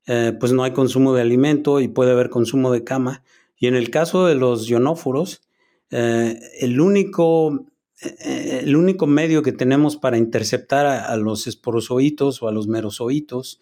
eh, 0.07 0.33
pues 0.37 0.51
no 0.51 0.63
hay 0.63 0.71
consumo 0.71 1.13
de 1.13 1.21
alimento 1.21 1.79
y 1.79 1.87
puede 1.87 2.11
haber 2.11 2.29
consumo 2.29 2.69
de 2.73 2.83
cama. 2.83 3.23
Y 3.57 3.67
en 3.67 3.75
el 3.75 3.91
caso 3.91 4.25
de 4.25 4.35
los 4.35 4.67
ionóforos, 4.67 5.41
eh, 5.89 6.37
el, 6.59 6.81
único, 6.81 7.65
el 8.01 8.75
único 8.75 9.07
medio 9.07 9.41
que 9.41 9.51
tenemos 9.51 9.95
para 9.97 10.17
interceptar 10.17 10.85
a, 10.85 11.15
los 11.17 11.47
esporozoitos 11.47 12.41
o 12.41 12.47
a 12.47 12.51
los 12.51 12.67
merozoitos 12.67 13.61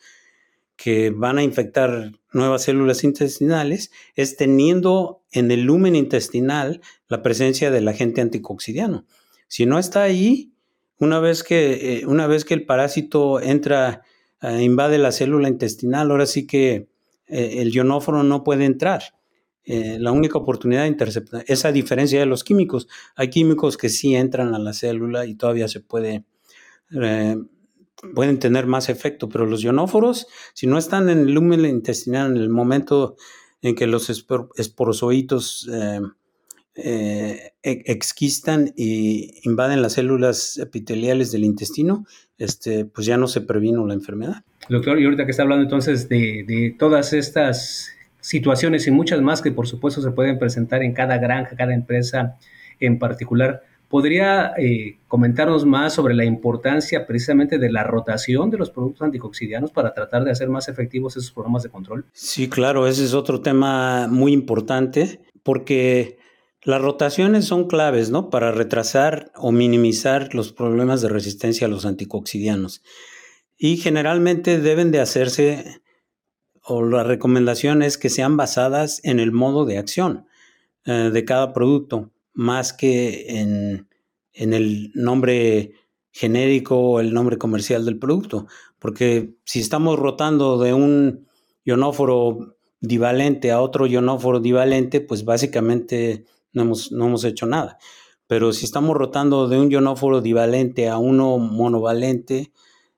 que 0.75 1.11
van 1.11 1.37
a 1.37 1.43
infectar 1.43 2.11
nuevas 2.31 2.63
células 2.63 3.03
intestinales 3.03 3.91
es 4.15 4.35
teniendo 4.35 5.21
en 5.31 5.51
el 5.51 5.61
lumen 5.61 5.95
intestinal 5.95 6.81
la 7.07 7.21
presencia 7.21 7.69
del 7.69 7.87
agente 7.87 8.21
anticoxidiano. 8.21 9.05
Si 9.47 9.67
no 9.67 9.77
está 9.77 10.01
ahí, 10.01 10.51
una 10.97 11.19
vez 11.19 11.43
que, 11.43 11.99
eh, 11.99 12.07
una 12.07 12.25
vez 12.25 12.43
que 12.43 12.55
el 12.55 12.65
parásito 12.65 13.39
entra, 13.39 14.01
invade 14.41 14.97
la 14.97 15.11
célula 15.11 15.47
intestinal, 15.47 16.09
ahora 16.09 16.25
sí 16.25 16.47
que 16.47 16.87
el 17.27 17.71
ionóforo 17.71 18.23
no 18.23 18.43
puede 18.43 18.65
entrar. 18.65 19.03
Eh, 19.65 19.97
la 19.97 20.11
única 20.11 20.37
oportunidad 20.37 20.81
de 20.81 20.89
interceptar, 20.89 21.45
esa 21.47 21.71
diferencia 21.71 22.19
de 22.19 22.25
los 22.25 22.43
químicos. 22.43 22.89
Hay 23.15 23.29
químicos 23.29 23.77
que 23.77 23.87
sí 23.87 24.13
entran 24.13 24.53
a 24.53 24.59
la 24.59 24.73
célula 24.73 25.25
y 25.25 25.35
todavía 25.35 25.69
se 25.69 25.79
puede, 25.79 26.25
eh, 26.91 27.37
pueden 28.13 28.39
tener 28.39 28.67
más 28.67 28.89
efecto, 28.89 29.29
pero 29.29 29.45
los 29.45 29.63
ionóforos, 29.63 30.27
si 30.53 30.67
no 30.67 30.77
están 30.77 31.07
en 31.09 31.19
el 31.19 31.33
lumen 31.33 31.65
intestinal 31.65 32.31
en 32.31 32.37
el 32.37 32.49
momento 32.49 33.15
en 33.61 33.75
que 33.75 33.87
los 33.87 34.09
esporozoitos 34.09 35.69
eh, 35.71 36.01
eh 36.75 37.53
exquistan 37.63 38.73
y 38.75 39.39
invaden 39.47 39.81
las 39.81 39.93
células 39.93 40.57
epiteliales 40.57 41.31
del 41.31 41.45
intestino, 41.45 42.05
este, 42.37 42.83
pues 42.83 43.07
ya 43.07 43.15
no 43.15 43.27
se 43.27 43.39
previno 43.39 43.87
la 43.87 43.93
enfermedad. 43.93 44.43
Doctor, 44.67 44.99
y 44.99 45.05
ahorita 45.05 45.23
que 45.23 45.31
está 45.31 45.43
hablando 45.43 45.63
entonces 45.63 46.09
de, 46.09 46.43
de 46.45 46.75
todas 46.77 47.13
estas 47.13 47.93
situaciones 48.23 48.87
y 48.87 48.91
muchas 48.91 49.21
más 49.21 49.41
que 49.41 49.51
por 49.51 49.67
supuesto 49.67 50.01
se 50.01 50.11
pueden 50.11 50.39
presentar 50.39 50.81
en 50.81 50.93
cada 50.93 51.17
granja, 51.17 51.57
cada 51.57 51.73
empresa 51.73 52.37
en 52.79 52.97
particular. 52.97 53.61
¿Podría 53.89 54.53
eh, 54.57 54.97
comentarnos 55.07 55.65
más 55.65 55.93
sobre 55.93 56.15
la 56.15 56.23
importancia 56.23 57.05
precisamente 57.05 57.59
de 57.59 57.71
la 57.71 57.83
rotación 57.83 58.49
de 58.49 58.57
los 58.57 58.71
productos 58.71 59.03
anticoxidianos 59.03 59.71
para 59.71 59.93
tratar 59.93 60.23
de 60.23 60.31
hacer 60.31 60.49
más 60.49 60.69
efectivos 60.69 61.15
esos 61.17 61.31
programas 61.31 61.63
de 61.63 61.69
control? 61.69 62.05
Sí, 62.13 62.49
claro, 62.49 62.87
ese 62.87 63.03
es 63.03 63.13
otro 63.13 63.41
tema 63.41 64.07
muy 64.07 64.31
importante 64.31 65.19
porque 65.43 66.17
las 66.63 66.81
rotaciones 66.81 67.45
son 67.45 67.67
claves, 67.67 68.09
¿no? 68.09 68.29
Para 68.29 68.51
retrasar 68.51 69.33
o 69.35 69.51
minimizar 69.51 70.33
los 70.33 70.53
problemas 70.53 71.01
de 71.01 71.09
resistencia 71.09 71.67
a 71.67 71.69
los 71.69 71.85
anticoxidianos. 71.85 72.81
Y 73.57 73.77
generalmente 73.77 74.59
deben 74.59 74.91
de 74.91 75.01
hacerse 75.01 75.82
o 76.65 76.83
la 76.83 77.03
recomendación 77.03 77.81
es 77.81 77.97
que 77.97 78.09
sean 78.09 78.37
basadas 78.37 79.01
en 79.03 79.19
el 79.19 79.31
modo 79.31 79.65
de 79.65 79.77
acción 79.77 80.27
eh, 80.85 81.09
de 81.13 81.25
cada 81.25 81.53
producto, 81.53 82.11
más 82.33 82.73
que 82.73 83.39
en, 83.39 83.87
el 84.33 84.91
nombre 84.95 85.73
genérico 86.11 86.77
o 86.77 86.99
el 86.99 87.13
nombre 87.13 87.37
comercial 87.37 87.85
del 87.85 87.99
producto. 87.99 88.47
Porque 88.79 89.35
si 89.45 89.59
estamos 89.59 89.99
rotando 89.99 90.57
de 90.57 90.73
un 90.73 91.27
ionóforo 91.63 92.57
divalente 92.79 93.51
a 93.51 93.61
otro 93.61 93.85
ionóforo 93.85 94.39
divalente, 94.39 95.01
pues 95.01 95.25
básicamente 95.25 96.25
no 96.53 96.63
hemos, 96.63 96.91
no 96.91 97.07
hemos 97.07 97.23
hecho 97.23 97.45
nada. 97.45 97.77
Pero 98.27 98.53
si 98.53 98.65
estamos 98.65 98.95
rotando 98.95 99.47
de 99.47 99.59
un 99.59 99.69
ionóforo 99.69 100.21
divalente 100.21 100.89
a 100.89 100.97
uno 100.97 101.37
monovalente, 101.37 102.51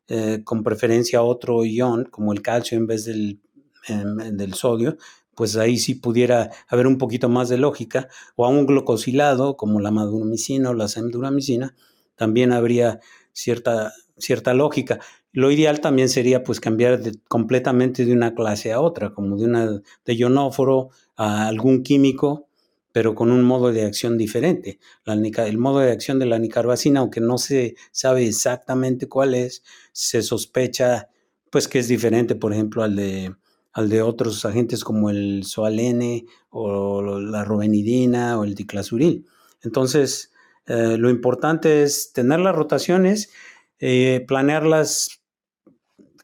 eh, 0.07 0.41
con 0.43 0.63
preferencia 0.63 1.19
a 1.19 1.23
otro 1.23 1.65
ion, 1.65 2.05
como 2.05 2.31
el 2.31 2.43
calcio 2.43 2.77
en 2.77 2.85
vez 2.85 3.05
del 3.05 3.41
del 3.87 4.53
sodio, 4.53 4.97
pues 5.35 5.57
ahí 5.57 5.77
sí 5.77 5.95
pudiera 5.95 6.51
haber 6.67 6.87
un 6.87 6.97
poquito 6.97 7.29
más 7.29 7.49
de 7.49 7.57
lógica, 7.57 8.07
o 8.35 8.45
a 8.45 8.49
un 8.49 8.65
glucosilado 8.65 9.57
como 9.57 9.79
la 9.79 9.91
maduromicina 9.91 10.69
o 10.69 10.73
la 10.73 10.87
semduramicina, 10.87 11.75
también 12.15 12.53
habría 12.53 12.99
cierta, 13.33 13.93
cierta 14.17 14.53
lógica. 14.53 14.99
Lo 15.33 15.51
ideal 15.51 15.81
también 15.81 16.07
sería 16.07 16.43
pues 16.43 16.61
cambiar 16.61 17.01
completamente 17.27 18.05
de 18.05 18.13
una 18.13 18.33
clase 18.33 18.71
a 18.71 18.79
otra, 18.79 19.13
como 19.13 19.37
de 19.37 19.45
una 19.45 19.81
de 20.05 20.15
ionóforo 20.15 20.89
a 21.17 21.47
algún 21.47 21.83
químico, 21.83 22.47
pero 22.93 23.13
con 23.13 23.29
un 23.29 23.43
modo 23.43 23.73
de 23.73 23.83
acción 23.83 24.17
diferente. 24.17 24.79
el 25.05 25.57
modo 25.57 25.79
de 25.79 25.91
acción 25.91 26.17
de 26.17 26.27
la 26.27 26.39
nicarbacina, 26.39 27.01
aunque 27.01 27.19
no 27.19 27.37
se 27.37 27.75
sabe 27.91 28.25
exactamente 28.25 29.09
cuál 29.09 29.35
es, 29.35 29.63
se 29.91 30.21
sospecha 30.21 31.09
pues 31.49 31.67
que 31.67 31.79
es 31.79 31.89
diferente, 31.89 32.35
por 32.35 32.53
ejemplo, 32.53 32.83
al 32.83 32.95
de 32.95 33.35
al 33.75 33.89
de 33.89 34.01
otros 34.01 34.45
agentes 34.45 34.85
como 34.85 35.09
el 35.09 35.43
soalene 35.43 36.25
o 36.49 37.19
la 37.19 37.43
robenidina 37.43 38.39
o 38.39 38.45
el 38.45 38.55
diclasuril. 38.55 39.27
Entonces, 39.63 40.31
eh, 40.65 40.95
lo 40.97 41.09
importante 41.09 41.83
es 41.83 42.13
tener 42.13 42.39
las 42.39 42.55
rotaciones, 42.55 43.31
eh, 43.79 44.23
planearlas 44.29 45.19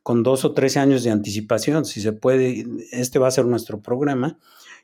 con 0.01 0.23
dos 0.23 0.45
o 0.45 0.53
tres 0.53 0.77
años 0.77 1.03
de 1.03 1.11
anticipación, 1.11 1.83
si 1.83 1.99
se 1.99 2.13
puede, 2.13 2.65
este 2.93 3.19
va 3.19 3.27
a 3.27 3.31
ser 3.31 3.45
nuestro 3.45 3.81
programa, 3.81 4.39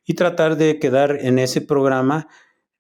y 0.05 0.15
tratar 0.15 0.57
de 0.57 0.77
quedar 0.77 1.17
en 1.21 1.39
ese 1.39 1.61
programa 1.61 2.27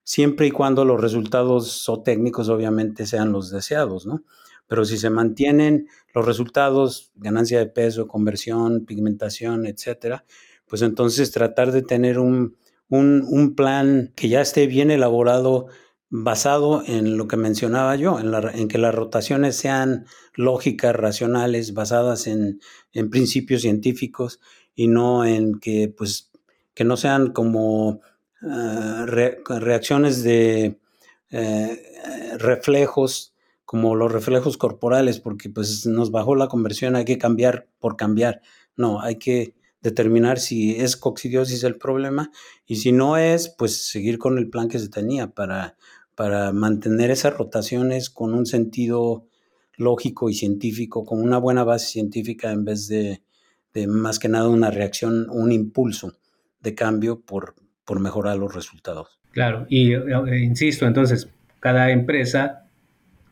siempre 0.03 0.47
y 0.47 0.51
cuando 0.51 0.83
los 0.83 0.99
resultados 0.99 1.87
o 1.87 2.03
técnicos 2.03 2.49
obviamente 2.49 3.07
sean 3.07 3.31
los 3.31 3.51
deseados, 3.51 4.05
¿no? 4.05 4.25
Pero 4.67 4.85
si 4.85 4.97
se 4.97 5.09
mantienen 5.09 5.87
los 6.13 6.25
resultados, 6.25 7.11
ganancia 7.15 7.59
de 7.59 7.67
peso, 7.67 8.07
conversión, 8.07 8.85
pigmentación, 8.85 9.65
etcétera, 9.65 10.25
pues 10.67 10.81
entonces 10.81 11.31
tratar 11.31 11.71
de 11.71 11.81
tener 11.81 12.19
un, 12.19 12.57
plan 13.55 14.11
que 14.15 14.29
ya 14.29 14.41
esté 14.41 14.67
bien 14.67 14.91
elaborado 14.91 15.67
basado 16.09 16.83
en 16.85 17.17
lo 17.17 17.27
que 17.27 17.37
mencionaba 17.37 17.95
yo, 17.95 18.19
en, 18.19 18.67
que 18.67 18.77
las 18.77 18.95
rotaciones 18.95 19.55
sean 19.57 20.05
lógicas, 20.33 20.95
racionales, 20.95 21.73
basadas 21.73 22.27
en, 22.27 22.59
principios 23.09 23.61
científicos 23.61 24.39
y 24.75 24.87
no 24.87 25.25
en 25.25 25.59
que, 25.59 25.93
pues, 25.95 26.31
que 26.73 26.83
no 26.83 26.97
sean 26.97 27.31
como 27.31 28.01
ah, 28.41 29.05
reacciones 29.07 30.23
de 30.23 30.79
eh, 31.31 32.37
reflejos 32.37 33.33
como 33.67 33.95
los 33.95 34.13
reflejos 34.13 34.55
corporales, 34.55 35.19
porque 35.19 35.49
pues 35.49 35.85
nos 35.85 36.09
bajó 36.09 36.37
la 36.37 36.47
conversión, 36.47 36.95
hay 36.95 37.03
que 37.03 37.17
cambiar 37.17 37.67
por 37.79 37.97
cambiar. 37.97 38.41
No, 38.77 39.01
hay 39.01 39.17
que 39.17 39.55
determinar 39.81 40.39
si 40.39 40.77
es 40.77 40.95
coccidiosis 40.95 41.65
el 41.65 41.75
problema 41.75 42.31
y 42.65 42.77
si 42.77 42.93
no 42.93 43.17
es, 43.17 43.49
pues 43.49 43.89
seguir 43.89 44.19
con 44.19 44.37
el 44.37 44.49
plan 44.49 44.69
que 44.69 44.79
se 44.79 44.87
tenía 44.87 45.31
para, 45.31 45.75
para 46.15 46.53
mantener 46.53 47.11
esas 47.11 47.35
rotaciones 47.35 48.09
con 48.09 48.33
un 48.33 48.45
sentido 48.45 49.27
lógico 49.75 50.29
y 50.29 50.33
científico, 50.33 51.03
con 51.03 51.21
una 51.21 51.37
buena 51.37 51.65
base 51.65 51.87
científica 51.87 52.53
en 52.53 52.63
vez 52.63 52.87
de, 52.87 53.21
más 53.85 54.17
que 54.17 54.29
nada 54.29 54.47
una 54.47 54.71
reacción, 54.71 55.29
un 55.29 55.51
impulso 55.51 56.13
de 56.61 56.73
cambio 56.73 57.19
por, 57.19 57.55
por 57.83 57.99
mejorar 57.99 58.37
los 58.37 58.55
resultados. 58.55 59.19
Claro, 59.31 59.65
y 59.67 59.91
eh, 59.91 60.39
insisto, 60.41 60.87
entonces, 60.87 61.27
cada 61.59 61.91
empresa 61.91 62.66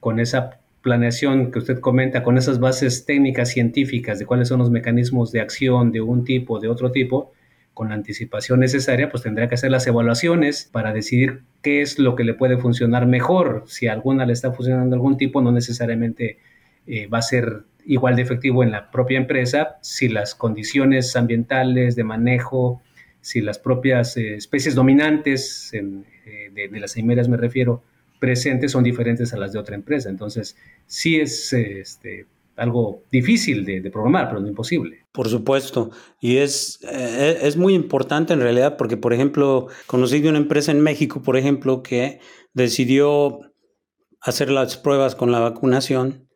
con 0.06 0.20
esa 0.20 0.60
planeación 0.84 1.52
que 1.52 1.58
usted 1.58 1.80
comenta, 1.80 2.22
con 2.22 2.38
esas 2.38 2.60
bases 2.60 3.08
técnicas 3.08 3.50
científicas 3.50 4.20
de 4.20 4.28
cuáles 4.28 4.50
son 4.50 4.60
los 4.60 4.70
mecanismos 4.70 5.32
de 5.32 5.42
acción 5.42 5.92
de 5.92 6.02
un 6.02 6.24
tipo, 6.24 6.60
de 6.60 6.68
otro 6.68 6.92
tipo, 6.92 7.32
con 7.74 7.90
la 7.90 7.96
anticipación 7.96 8.60
necesaria, 8.60 9.10
pues 9.10 9.24
tendrá 9.24 9.50
que 9.50 9.56
hacer 9.56 9.72
las 9.72 9.88
evaluaciones 9.88 10.70
para 10.72 10.94
decidir 10.94 11.42
qué 11.64 11.82
es 11.82 11.98
lo 11.98 12.16
que 12.16 12.24
le 12.24 12.36
puede 12.36 12.60
funcionar 12.60 13.08
mejor. 13.08 13.64
Si 13.66 13.88
alguna 13.88 14.28
le 14.28 14.34
está 14.34 14.52
funcionando 14.52 14.96
algún 14.96 15.18
tipo, 15.18 15.42
no 15.42 15.52
necesariamente 15.52 16.38
eh, 16.86 17.08
va 17.08 17.18
a 17.18 17.24
ser 17.24 17.64
igual 17.84 18.16
de 18.16 18.22
efectivo 18.22 18.62
en 18.62 18.70
la 18.70 18.92
propia 18.92 19.18
empresa 19.18 19.78
si 19.82 20.08
las 20.08 20.36
condiciones 20.36 21.16
ambientales 21.16 21.96
de 21.96 22.04
manejo, 22.04 22.80
si 23.22 23.42
las 23.42 23.58
propias 23.58 24.18
eh, 24.18 24.36
especies 24.36 24.76
dominantes, 24.76 25.72
eh, 25.74 26.52
de, 26.54 26.80
las 26.80 26.96
eimeras 26.96 27.28
me 27.28 27.38
refiero, 27.38 27.82
presentes 28.20 28.72
son 28.72 28.84
diferentes 28.84 29.34
a 29.34 29.38
las 29.38 29.54
de 29.54 29.60
otra 29.60 29.76
empresa. 29.76 30.10
Entonces, 30.10 30.58
sí 30.86 31.20
es 31.20 31.54
este, 31.54 32.28
algo 32.56 33.04
difícil 33.12 33.66
de, 33.66 33.90
programar, 33.92 34.30
pero 34.30 34.42
no 34.42 34.48
imposible. 34.48 35.06
Por 35.12 35.28
supuesto. 35.28 35.92
Y 36.20 36.38
es, 36.38 36.80
eh, 36.84 37.40
es 37.42 37.58
muy 37.58 37.74
importante 37.74 38.34
en 38.34 38.42
realidad 38.42 38.78
porque, 38.78 38.98
por 38.98 39.14
ejemplo, 39.14 39.68
conocí 39.88 40.20
de 40.20 40.30
una 40.30 40.38
empresa 40.38 40.72
en 40.72 40.82
México, 40.82 41.22
por 41.22 41.38
ejemplo, 41.38 41.84
que 41.84 42.20
decidió 42.54 43.40
hacer 44.22 44.50
las 44.50 44.78
pruebas 44.78 45.16
con 45.16 45.32
la 45.32 45.40
vacunación, 45.40 46.28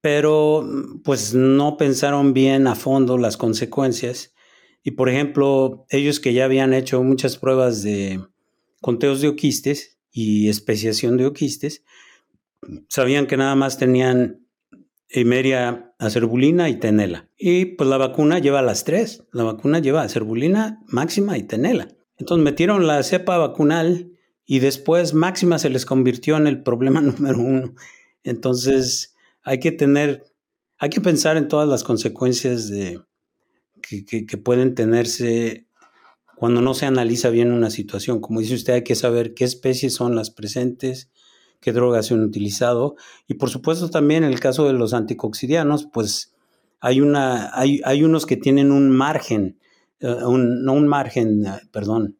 pero 0.00 0.66
pues 1.04 1.34
no 1.34 1.76
pensaron 1.76 2.32
bien 2.32 2.66
a 2.66 2.74
fondo 2.74 3.18
las 3.18 3.36
consecuencias. 3.36 4.34
Y, 4.82 4.92
por 4.92 5.08
ejemplo, 5.08 5.86
ellos 5.90 6.20
que 6.20 6.32
ya 6.32 6.46
habían 6.46 6.74
hecho 6.74 7.02
muchas 7.02 7.36
pruebas 7.36 7.82
de 7.82 8.20
conteos 8.80 9.20
de 9.20 9.28
oquistes, 9.28 9.99
y 10.10 10.48
especiación 10.48 11.16
de 11.16 11.26
oquistes, 11.26 11.84
sabían 12.88 13.26
que 13.26 13.36
nada 13.36 13.54
más 13.54 13.78
tenían 13.78 14.46
Emeria, 15.12 15.92
acerbulina 15.98 16.68
y 16.68 16.78
tenela. 16.78 17.28
Y 17.36 17.64
pues 17.64 17.88
la 17.90 17.96
vacuna 17.96 18.38
lleva 18.38 18.62
las 18.62 18.84
tres. 18.84 19.24
La 19.32 19.42
vacuna 19.42 19.80
lleva 19.80 20.02
acerbulina 20.02 20.80
máxima 20.86 21.36
y 21.36 21.42
tenela. 21.42 21.88
Entonces 22.16 22.44
metieron 22.44 22.86
la 22.86 23.02
cepa 23.02 23.36
vacunal 23.36 24.12
y 24.46 24.60
después 24.60 25.12
máxima 25.12 25.58
se 25.58 25.70
les 25.70 25.84
convirtió 25.84 26.36
en 26.36 26.46
el 26.46 26.62
problema 26.62 27.00
número 27.00 27.38
uno. 27.38 27.74
Entonces 28.22 29.16
hay 29.42 29.58
que 29.58 29.72
tener, 29.72 30.22
hay 30.78 30.90
que 30.90 31.00
pensar 31.00 31.36
en 31.36 31.48
todas 31.48 31.68
las 31.68 31.82
consecuencias 31.82 32.68
de, 32.68 33.00
que, 33.80 34.38
pueden 34.38 34.74
tenerse 34.74 35.66
cuando 36.40 36.62
no 36.62 36.72
se 36.72 36.86
analiza 36.86 37.28
bien 37.28 37.52
una 37.52 37.68
situación. 37.68 38.18
Como 38.18 38.40
dice 38.40 38.54
usted, 38.54 38.72
hay 38.72 38.82
que 38.82 38.94
saber 38.94 39.34
qué 39.34 39.44
especies 39.44 39.92
son 39.92 40.16
las 40.16 40.30
presentes, 40.30 41.10
qué 41.60 41.70
drogas 41.70 42.06
se 42.06 42.14
han 42.14 42.22
utilizado 42.22 42.96
y 43.28 43.34
por 43.34 43.50
supuesto 43.50 43.90
también 43.90 44.24
en 44.24 44.32
el 44.32 44.40
caso 44.40 44.66
de 44.66 44.72
los 44.72 44.94
anticoxidianos, 44.94 45.86
pues 45.92 46.32
hay, 46.80 47.02
una, 47.02 47.50
hay, 47.52 47.82
hay 47.84 48.04
unos 48.04 48.24
que 48.24 48.38
tienen 48.38 48.72
un 48.72 48.88
margen, 48.88 49.58
eh, 50.00 50.16
no 50.22 50.72
un 50.72 50.88
margen, 50.88 51.44
eh, 51.44 51.60
perdón, 51.72 52.16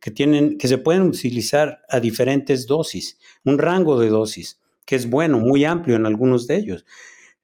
que, 0.00 0.12
tienen, 0.12 0.56
que 0.56 0.68
se 0.68 0.78
pueden 0.78 1.02
utilizar 1.02 1.80
a 1.88 1.98
diferentes 1.98 2.68
dosis, 2.68 3.18
un 3.44 3.58
rango 3.58 3.98
de 3.98 4.08
dosis, 4.08 4.60
que 4.84 4.94
es 4.94 5.10
bueno, 5.10 5.40
muy 5.40 5.64
amplio 5.64 5.96
en 5.96 6.06
algunos 6.06 6.46
de 6.46 6.58
ellos. 6.58 6.86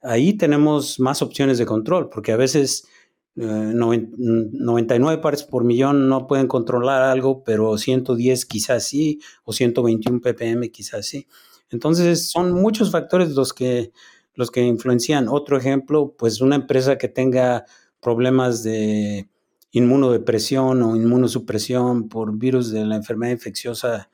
Ahí 0.01 0.35
tenemos 0.35 1.01
más 1.01 1.23
opciones 1.23 1.59
de 1.59 1.67
control, 1.67 2.09
porque 2.09 2.31
a 2.31 2.37
veces 2.37 2.87
99 3.37 5.21
partes 5.21 5.43
por 5.43 5.65
millón 5.65 6.09
no 6.09 6.27
pueden 6.27 6.47
controlar 6.47 7.03
algo, 7.03 7.43
pero 7.43 7.77
110 7.77 8.47
quizás 8.47 8.85
sí, 8.85 9.21
o 9.45 9.53
121 9.53 10.21
ppm 10.21 10.71
quizás 10.71 11.07
sí. 11.07 11.27
Entonces 11.71 12.31
son 12.31 12.53
muchos 12.53 12.93
factores 12.93 13.31
los 13.31 13.53
que, 13.53 13.93
los 14.35 14.51
que 14.51 14.63
influencian. 14.63 15.29
Otro 15.29 15.59
ejemplo, 15.59 16.15
pues 16.17 16.41
una 16.41 16.57
empresa 16.57 16.99
que 16.99 17.09
tenga 17.09 17.65
problemas 18.01 18.63
de 18.63 19.29
inmunodepresión 19.73 20.83
o 20.83 20.95
inmunosupresión 20.95 22.09
por 22.09 22.39
virus 22.39 22.71
de 22.71 22.85
la 22.85 22.95
enfermedad 22.95 23.33
infecciosa 23.33 24.09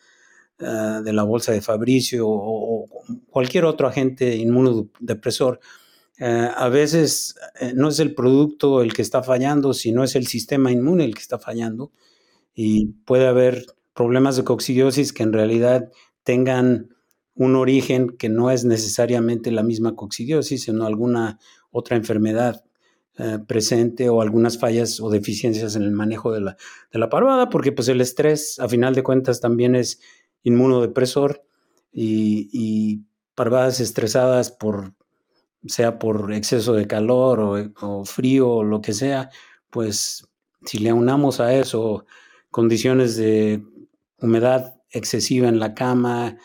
ah, 0.60 1.02
de 1.04 1.12
la 1.12 1.22
bolsa 1.22 1.52
de 1.52 1.60
Fabricio 1.60 2.26
o, 2.26 2.86
cualquier 3.28 3.66
otro 3.66 3.86
agente 3.86 4.36
inmunodepresor, 4.36 5.60
eh, 6.20 6.50
a 6.54 6.68
veces 6.68 7.34
eh, 7.58 7.72
no 7.74 7.88
es 7.88 7.98
el 7.98 8.14
producto 8.14 8.82
el 8.82 8.92
que 8.92 9.00
está 9.00 9.22
fallando, 9.22 9.72
sino 9.72 10.04
es 10.04 10.14
el 10.16 10.26
sistema 10.26 10.70
inmune 10.70 11.04
el 11.06 11.14
que 11.14 11.22
está 11.22 11.38
fallando. 11.38 11.92
Y 12.54 12.88
puede 13.06 13.26
haber 13.26 13.64
problemas 13.94 14.36
de 14.36 14.44
coccidiosis 14.44 15.14
que 15.14 15.22
en 15.22 15.32
realidad 15.32 15.90
tengan 16.22 16.94
un 17.34 17.56
origen 17.56 18.10
que 18.18 18.28
no 18.28 18.50
es 18.50 18.66
necesariamente 18.66 19.50
la 19.50 19.62
misma 19.62 19.96
coccidiosis, 19.96 20.64
sino 20.64 20.84
alguna 20.84 21.38
otra 21.70 21.96
enfermedad 21.96 22.64
eh, 23.16 23.38
presente 23.48 24.10
o 24.10 24.20
algunas 24.20 24.58
fallas 24.58 25.00
o 25.00 25.08
deficiencias 25.08 25.74
en 25.74 25.84
el 25.84 25.92
manejo 25.92 26.32
de 26.32 26.40
la, 26.42 27.08
parvada, 27.08 27.48
porque 27.48 27.72
pues 27.72 27.88
el 27.88 28.02
estrés 28.02 28.58
a 28.60 28.68
final 28.68 28.94
de 28.94 29.02
cuentas 29.02 29.40
también 29.40 29.74
es 29.74 30.00
inmunodepresor 30.42 31.42
y, 31.92 32.50
y 32.52 33.06
parvadas 33.34 33.80
estresadas 33.80 34.50
por 34.50 34.92
sea 35.66 35.98
por 35.98 36.32
exceso 36.32 36.72
de 36.74 36.86
calor 36.86 37.72
o, 37.80 38.04
frío 38.04 38.48
o 38.48 38.64
lo 38.64 38.80
que 38.80 38.92
sea, 38.92 39.30
pues 39.70 40.26
si 40.64 40.78
le 40.78 40.92
unamos 40.92 41.40
a 41.40 41.54
eso 41.54 42.04
condiciones 42.50 43.16
de 43.16 43.62
humedad 44.18 44.74
excesiva 44.90 45.48
en 45.48 45.58
la 45.58 45.74
cama, 45.74 46.36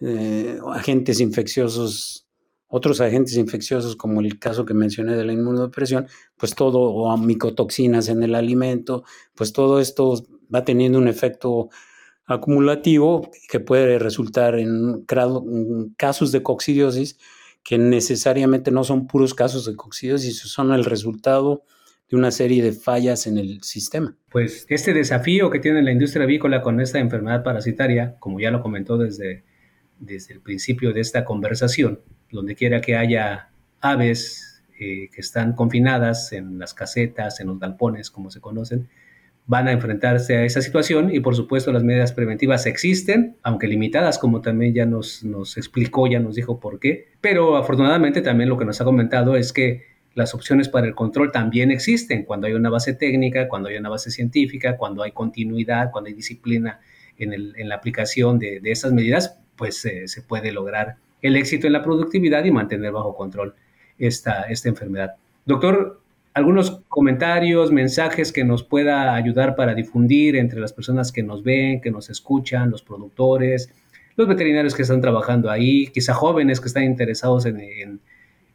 eh, 0.00 0.58
agentes 0.72 1.20
infecciosos, 1.20 2.28
otros 2.68 3.00
agentes 3.00 3.36
infecciosos 3.36 3.96
como 3.96 4.20
el 4.20 4.38
caso 4.38 4.64
que 4.64 4.74
mencioné 4.74 5.16
de 5.16 5.24
la 5.24 5.32
inmunodepresión, 5.32 6.06
pues 6.36 6.54
todo, 6.54 6.80
o 6.80 7.16
micotoxinas 7.16 8.08
en 8.08 8.22
el 8.22 8.34
alimento, 8.34 9.04
pues 9.34 9.52
todo 9.52 9.80
esto 9.80 10.24
va 10.52 10.64
teniendo 10.64 10.98
un 10.98 11.08
efecto 11.08 11.70
acumulativo 12.26 13.30
que 13.48 13.60
puede 13.60 13.98
resultar 13.98 14.58
en 14.58 15.04
casos 15.96 16.32
de 16.32 16.42
coccidiosis 16.42 17.18
que 17.64 17.78
necesariamente 17.78 18.70
no 18.70 18.84
son 18.84 19.06
puros 19.06 19.34
casos 19.34 19.64
de 19.64 19.74
coccidiosis, 19.74 20.38
son 20.38 20.72
el 20.72 20.84
resultado 20.84 21.64
de 22.10 22.16
una 22.16 22.30
serie 22.30 22.62
de 22.62 22.72
fallas 22.72 23.26
en 23.26 23.38
el 23.38 23.62
sistema. 23.62 24.14
Pues 24.30 24.66
este 24.68 24.92
desafío 24.92 25.50
que 25.50 25.58
tiene 25.58 25.82
la 25.82 25.90
industria 25.90 26.24
avícola 26.24 26.60
con 26.60 26.78
esta 26.80 26.98
enfermedad 26.98 27.42
parasitaria, 27.42 28.16
como 28.20 28.38
ya 28.38 28.50
lo 28.50 28.60
comentó 28.60 28.98
desde, 28.98 29.44
desde 29.98 30.34
el 30.34 30.40
principio 30.40 30.92
de 30.92 31.00
esta 31.00 31.24
conversación, 31.24 32.00
donde 32.30 32.54
quiera 32.54 32.82
que 32.82 32.96
haya 32.96 33.50
aves 33.80 34.62
eh, 34.78 35.08
que 35.10 35.20
están 35.20 35.54
confinadas 35.54 36.32
en 36.32 36.58
las 36.58 36.74
casetas, 36.74 37.40
en 37.40 37.46
los 37.46 37.58
galpones, 37.58 38.10
como 38.10 38.30
se 38.30 38.40
conocen, 38.40 38.90
van 39.46 39.68
a 39.68 39.72
enfrentarse 39.72 40.36
a 40.36 40.44
esa 40.44 40.62
situación 40.62 41.14
y 41.14 41.20
por 41.20 41.36
supuesto 41.36 41.70
las 41.72 41.84
medidas 41.84 42.12
preventivas 42.12 42.66
existen, 42.66 43.36
aunque 43.42 43.66
limitadas, 43.66 44.18
como 44.18 44.40
también 44.40 44.72
ya 44.72 44.86
nos, 44.86 45.22
explicó, 45.56 46.06
ya 46.06 46.18
nos 46.18 46.34
dijo 46.34 46.60
por 46.60 46.80
qué, 46.80 47.08
pero 47.20 47.56
afortunadamente 47.56 48.22
también 48.22 48.48
lo 48.48 48.56
que 48.56 48.64
nos 48.64 48.80
ha 48.80 48.84
comentado 48.84 49.36
es 49.36 49.52
que 49.52 49.82
las 50.14 50.34
opciones 50.34 50.68
para 50.68 50.86
el 50.86 50.94
control 50.94 51.32
también 51.32 51.70
existen 51.70 52.24
cuando 52.24 52.46
hay 52.46 52.54
una 52.54 52.70
base 52.70 52.94
técnica, 52.94 53.48
cuando 53.48 53.68
hay 53.68 53.76
una 53.76 53.88
base 53.88 54.10
científica, 54.10 54.76
cuando 54.76 55.02
hay 55.02 55.12
continuidad, 55.12 55.90
cuando 55.90 56.08
hay 56.08 56.14
disciplina 56.14 56.80
en, 57.18 57.68
la 57.68 57.74
aplicación 57.74 58.38
de, 58.38 58.60
de 58.60 58.70
esas 58.70 58.92
medidas, 58.92 59.38
pues 59.56 59.84
eh, 59.84 60.08
se 60.08 60.22
puede 60.22 60.52
lograr 60.52 60.96
el 61.20 61.36
éxito 61.36 61.66
en 61.66 61.72
la 61.72 61.82
productividad 61.82 62.44
y 62.44 62.50
mantener 62.50 62.92
bajo 62.92 63.16
control 63.16 63.54
esta, 63.98 64.42
esta 64.44 64.68
enfermedad. 64.68 65.16
Doctor, 65.46 66.00
algunos 66.34 66.80
comentarios, 66.88 67.70
mensajes 67.70 68.32
que 68.32 68.44
nos 68.44 68.64
pueda 68.64 69.14
ayudar 69.14 69.54
para 69.54 69.74
difundir 69.74 70.34
entre 70.34 70.60
las 70.60 70.72
personas 70.72 71.12
que 71.12 71.22
nos 71.22 71.44
ven, 71.44 71.80
que 71.80 71.92
nos 71.92 72.10
escuchan, 72.10 72.70
los 72.70 72.82
productores, 72.82 73.70
los 74.16 74.26
veterinarios 74.26 74.74
que 74.74 74.82
están 74.82 75.00
trabajando 75.00 75.48
ahí, 75.48 75.86
quizá 75.88 76.12
jóvenes 76.12 76.60
que 76.60 76.66
están 76.66 76.82
interesados 76.84 77.46
en, 77.46 77.60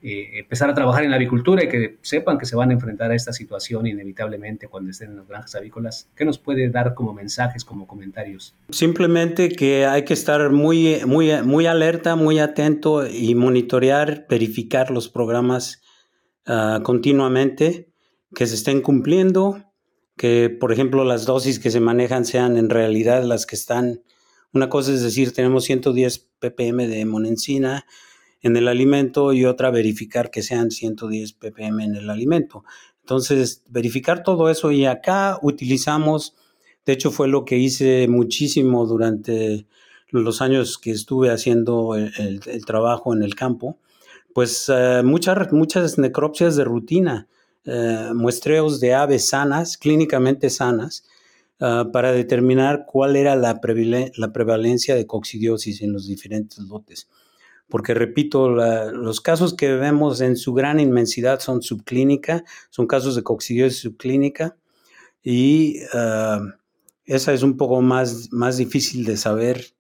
eh, 0.02 0.40
empezar 0.40 0.70
a 0.70 0.74
trabajar 0.74 1.04
en 1.04 1.12
la 1.12 1.16
avicultura 1.16 1.64
y 1.64 1.70
que 1.70 1.98
sepan 2.02 2.38
que 2.38 2.46
se 2.46 2.58
van 2.58 2.70
a 2.70 2.74
enfrentar 2.74 3.12
a 3.12 3.16
esta 3.16 3.32
situación 3.32 3.88
inevitablemente 3.88 4.68
cuando 4.68 4.92
estén 4.92 5.12
en 5.12 5.18
las 5.18 5.28
granjas 5.28 5.56
avícolas. 5.56 6.10
¿Qué 6.16 6.26
nos 6.26 6.38
puede 6.38 6.70
dar 6.70 6.94
como 6.94 7.14
mensajes, 7.14 7.64
como 7.64 7.88
comentarios? 7.88 8.56
Simplemente 8.70 9.50
que 9.50 9.86
hay 9.86 10.04
que 10.04 10.14
estar 10.14 10.50
muy, 10.50 11.00
muy, 11.06 11.32
muy 11.44 11.66
alerta, 11.66 12.18
muy 12.18 12.40
atento 12.40 13.08
y 13.08 13.36
monitorear, 13.36 14.26
verificar 14.30 14.92
los 14.92 15.08
programas 15.08 15.82
Ah, 16.46 16.82
continuamente, 16.84 17.90
que 18.34 18.48
se 18.48 18.56
estén 18.56 18.82
cumpliendo, 18.82 19.64
que 20.18 20.50
por 20.50 20.72
ejemplo 20.74 21.04
las 21.04 21.26
dosis 21.26 21.60
que 21.60 21.72
se 21.72 21.80
manejan 21.80 22.26
sean 22.26 22.58
en 22.58 22.70
realidad 22.70 23.24
las 23.24 23.46
que 23.46 23.56
están. 23.56 24.04
Una 24.54 24.70
cosa 24.70 24.94
es 24.94 25.04
decir, 25.04 25.32
tenemos 25.34 25.66
110 25.66 26.30
ppm 26.40 26.88
de 26.88 27.06
monencina 27.06 27.86
en 28.42 28.58
el 28.58 28.68
alimento 28.68 29.34
y 29.34 29.46
otra 29.46 29.70
verificar 29.70 30.32
que 30.32 30.42
sean 30.42 30.72
110 30.72 31.34
ppm 31.34 31.84
en 31.84 31.96
el 31.96 32.10
alimento. 32.10 32.64
Entonces, 33.02 33.64
verificar 33.70 34.24
todo 34.24 34.50
eso 34.50 34.72
y 34.72 34.86
acá 34.86 35.40
utilizamos, 35.42 36.36
de 36.86 36.94
hecho 36.94 37.12
fue 37.12 37.28
lo 37.28 37.46
que 37.46 37.58
hice 37.58 38.08
muchísimo 38.08 38.86
durante 38.86 39.68
los 40.10 40.42
años 40.42 40.78
que 40.78 40.92
estuve 40.92 41.30
haciendo 41.30 41.96
el 41.96 42.66
trabajo 42.66 43.14
en 43.14 43.24
el 43.24 43.36
campo, 43.36 43.78
pues 44.34 44.72
eh, 44.74 45.02
muchas, 45.04 45.52
muchas 45.52 45.98
necropsias 45.98 46.56
de 46.56 46.64
rutina, 46.64 47.28
eh, 47.66 48.12
muestreos 48.14 48.80
de 48.80 48.94
aves 48.94 49.30
sanas, 49.30 49.78
clínicamente 49.78 50.50
sanas, 50.50 51.06
ah, 51.60 51.90
para 51.92 52.12
determinar 52.12 52.86
cuál 52.88 53.16
era 53.16 53.36
la, 53.36 53.60
prevalencia 53.62 54.96
de 54.96 55.06
coccidiosis 55.06 55.82
en 55.82 55.94
los 55.94 56.08
diferentes 56.08 56.60
lotes. 56.60 57.10
Porque, 57.68 57.94
repito, 57.94 58.50
los 58.50 59.22
casos 59.22 59.54
que 59.54 59.74
vemos 59.76 60.22
en 60.22 60.38
su 60.38 60.54
gran 60.54 60.80
inmensidad 60.80 61.40
son 61.40 61.62
subclínica, 61.62 62.44
son 62.72 62.88
casos 62.88 63.16
de 63.16 63.22
coccidiosis 63.22 63.82
subclínica, 63.82 64.58
y 65.22 65.82
ah, 65.94 66.40
esa 67.06 67.34
es 67.34 67.44
un 67.44 67.58
poco 67.58 67.82
más, 67.82 68.32
más 68.32 68.58
difícil 68.58 69.06
de 69.06 69.18
saber 69.18 69.76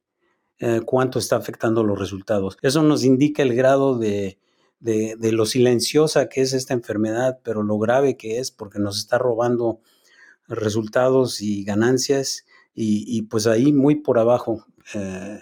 eh, 0.60 0.82
cuánto 0.86 1.19
está 1.19 1.38
afectando 1.38 1.84
los 1.84 1.98
resultados. 1.98 2.58
Eso 2.62 2.84
nos 2.84 3.04
indica 3.04 3.43
el 3.43 3.56
grado 3.56 3.98
de, 3.98 4.38
de, 4.80 5.32
lo 5.32 5.45
silenciosa 5.45 6.30
que 6.30 6.41
es 6.41 6.54
esta 6.54 6.74
enfermedad, 6.74 7.39
pero 7.43 7.63
lo 7.63 7.78
grave 7.78 8.17
que 8.17 8.39
es 8.39 8.52
porque 8.52 8.80
nos 8.80 8.98
está 8.98 9.17
robando 9.17 9.82
resultados 10.48 11.41
y 11.41 11.63
ganancias 11.63 12.46
y, 12.73 13.23
pues 13.23 13.46
ahí 13.46 13.73
muy 13.73 13.96
por 13.96 14.19
abajo, 14.19 14.65
eh, 14.96 15.42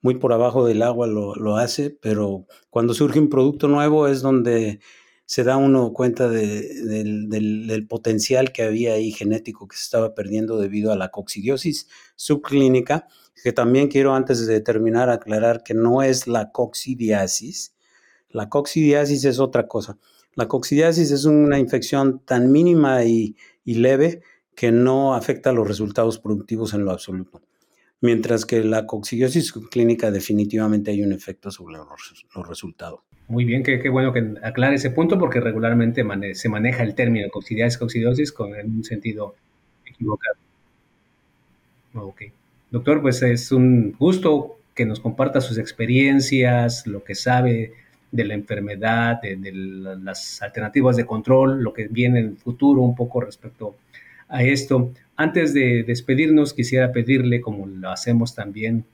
muy 0.00 0.16
por 0.16 0.32
abajo 0.32 0.66
del 0.66 0.82
agua 0.82 1.06
lo, 1.06 1.56
hace, 1.56 1.90
pero 1.90 2.46
cuando 2.70 2.92
surge 2.92 3.20
un 3.20 3.28
producto 3.28 3.68
nuevo 3.68 4.08
es 4.08 4.20
donde 4.20 4.80
se 5.24 5.44
da 5.44 5.56
uno 5.56 5.92
cuenta 5.92 6.28
del, 6.28 7.28
del, 7.28 7.86
potencial 7.86 8.52
que 8.52 8.62
había 8.62 8.94
ahí 8.94 9.12
genético 9.12 9.68
que 9.68 9.76
se 9.76 9.84
estaba 9.84 10.14
perdiendo 10.14 10.58
debido 10.58 10.90
a 10.92 10.96
la 10.96 11.10
coccidiosis 11.10 11.86
subclínica, 12.16 13.06
que 13.42 13.52
también 13.52 13.88
quiero 13.88 14.14
antes 14.14 14.46
de 14.46 14.60
terminar 14.60 15.10
aclarar 15.10 15.62
que 15.62 15.74
no 15.74 16.02
es 16.02 16.26
la 16.26 16.52
coccidiasis, 16.52 17.74
la 18.32 18.48
coccidiasis 18.48 19.24
es 19.24 19.38
otra 19.38 19.68
cosa. 19.68 19.98
La 20.34 20.48
coccidiasis 20.48 21.10
es 21.10 21.26
una 21.26 21.58
infección 21.58 22.20
tan 22.24 22.50
mínima 22.50 23.04
y, 23.04 23.36
leve 23.64 24.22
que 24.54 24.72
no 24.72 25.14
afecta 25.14 25.52
los 25.52 25.68
resultados 25.68 26.18
productivos 26.18 26.74
en 26.74 26.84
lo 26.84 26.90
absoluto. 26.90 27.42
mientras 28.00 28.44
que 28.44 28.64
la 28.64 28.84
coccidiosis 28.84 29.52
clínica 29.52 30.10
definitivamente 30.10 30.90
hay 30.90 31.04
un 31.04 31.12
efecto 31.12 31.52
sobre 31.52 31.76
los, 31.76 32.48
resultados. 32.48 33.00
Muy 33.28 33.44
bien, 33.44 33.62
qué, 33.62 33.88
bueno 33.88 34.12
que 34.12 34.34
aclare 34.42 34.74
ese 34.74 34.90
punto 34.90 35.18
porque 35.18 35.38
regularmente 35.38 36.02
se 36.34 36.48
maneja 36.48 36.82
el 36.82 36.96
término 36.96 37.30
coccidiosis, 37.30 37.78
coccidiosis 37.78 38.32
con 38.32 38.52
un 38.52 38.82
sentido 38.82 39.36
equivocado. 39.86 40.36
Ok. 41.94 42.22
Doctor, 42.72 43.02
pues 43.02 43.20
es 43.20 43.52
un 43.52 43.92
gusto 43.98 44.56
que 44.74 44.86
nos 44.86 44.98
comparta 44.98 45.42
sus 45.42 45.58
experiencias, 45.58 46.86
lo 46.86 47.04
que 47.04 47.14
sabe 47.14 47.74
de 48.10 48.24
la 48.24 48.32
enfermedad, 48.32 49.20
de, 49.20 49.52
las 49.52 50.40
alternativas 50.40 50.96
de 50.96 51.04
control, 51.04 51.62
lo 51.62 51.74
que 51.74 51.88
viene 51.88 52.20
en 52.20 52.26
el 52.28 52.36
futuro 52.38 52.80
un 52.80 52.94
poco 52.94 53.20
respecto 53.20 53.76
a 54.26 54.42
esto. 54.42 54.90
Antes 55.16 55.52
de 55.52 55.82
despedirnos, 55.82 56.54
quisiera 56.54 56.92
pedirle, 56.92 57.42
como 57.42 57.66
lo 57.66 57.90
hacemos 57.90 58.34
también 58.34 58.86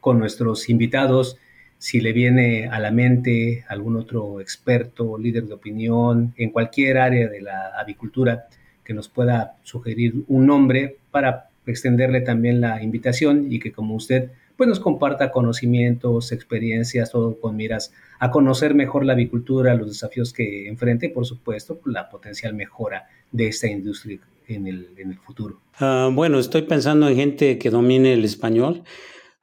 con 0.00 0.18
nuestros 0.18 0.68
invitados, 0.68 1.38
si 1.78 2.02
le 2.02 2.12
viene 2.12 2.68
a 2.68 2.78
la 2.80 2.90
mente 2.90 3.64
algún 3.70 3.96
otro 3.96 4.42
experto, 4.42 5.16
líder 5.16 5.44
de 5.44 5.54
opinión 5.54 6.34
en 6.36 6.50
cualquier 6.50 6.98
área 6.98 7.30
de 7.30 7.40
la 7.40 7.72
avicultura 7.78 8.44
que 8.84 8.92
nos 8.92 9.08
pueda 9.08 9.56
sugerir 9.62 10.22
un 10.28 10.44
nombre 10.44 10.98
para 11.10 11.49
extenderle 11.66 12.20
también 12.20 12.60
la 12.60 12.82
invitación 12.82 13.46
y 13.50 13.58
que 13.58 13.72
como 13.72 13.94
usted 13.94 14.30
pues 14.56 14.68
nos 14.68 14.80
comparta 14.80 15.30
conocimientos, 15.30 16.32
experiencias, 16.32 17.10
todo 17.10 17.40
con 17.40 17.56
miras 17.56 17.94
a 18.18 18.30
conocer 18.30 18.74
mejor 18.74 19.06
la 19.06 19.14
avicultura, 19.14 19.74
los 19.74 19.88
desafíos 19.88 20.34
que 20.34 20.68
enfrenta 20.68 21.06
y 21.06 21.08
por 21.08 21.24
supuesto 21.24 21.80
la 21.86 22.10
potencial 22.10 22.52
mejora 22.52 23.06
de 23.32 23.48
esta 23.48 23.68
industria 23.68 24.20
en 24.48 24.66
el, 24.66 24.88
en 24.98 25.12
el 25.12 25.18
futuro? 25.18 25.60
Ah, 25.78 26.10
bueno, 26.12 26.38
estoy 26.38 26.62
pensando 26.62 27.08
en 27.08 27.16
gente 27.16 27.58
que 27.58 27.70
domine 27.70 28.12
el 28.12 28.24
español, 28.24 28.82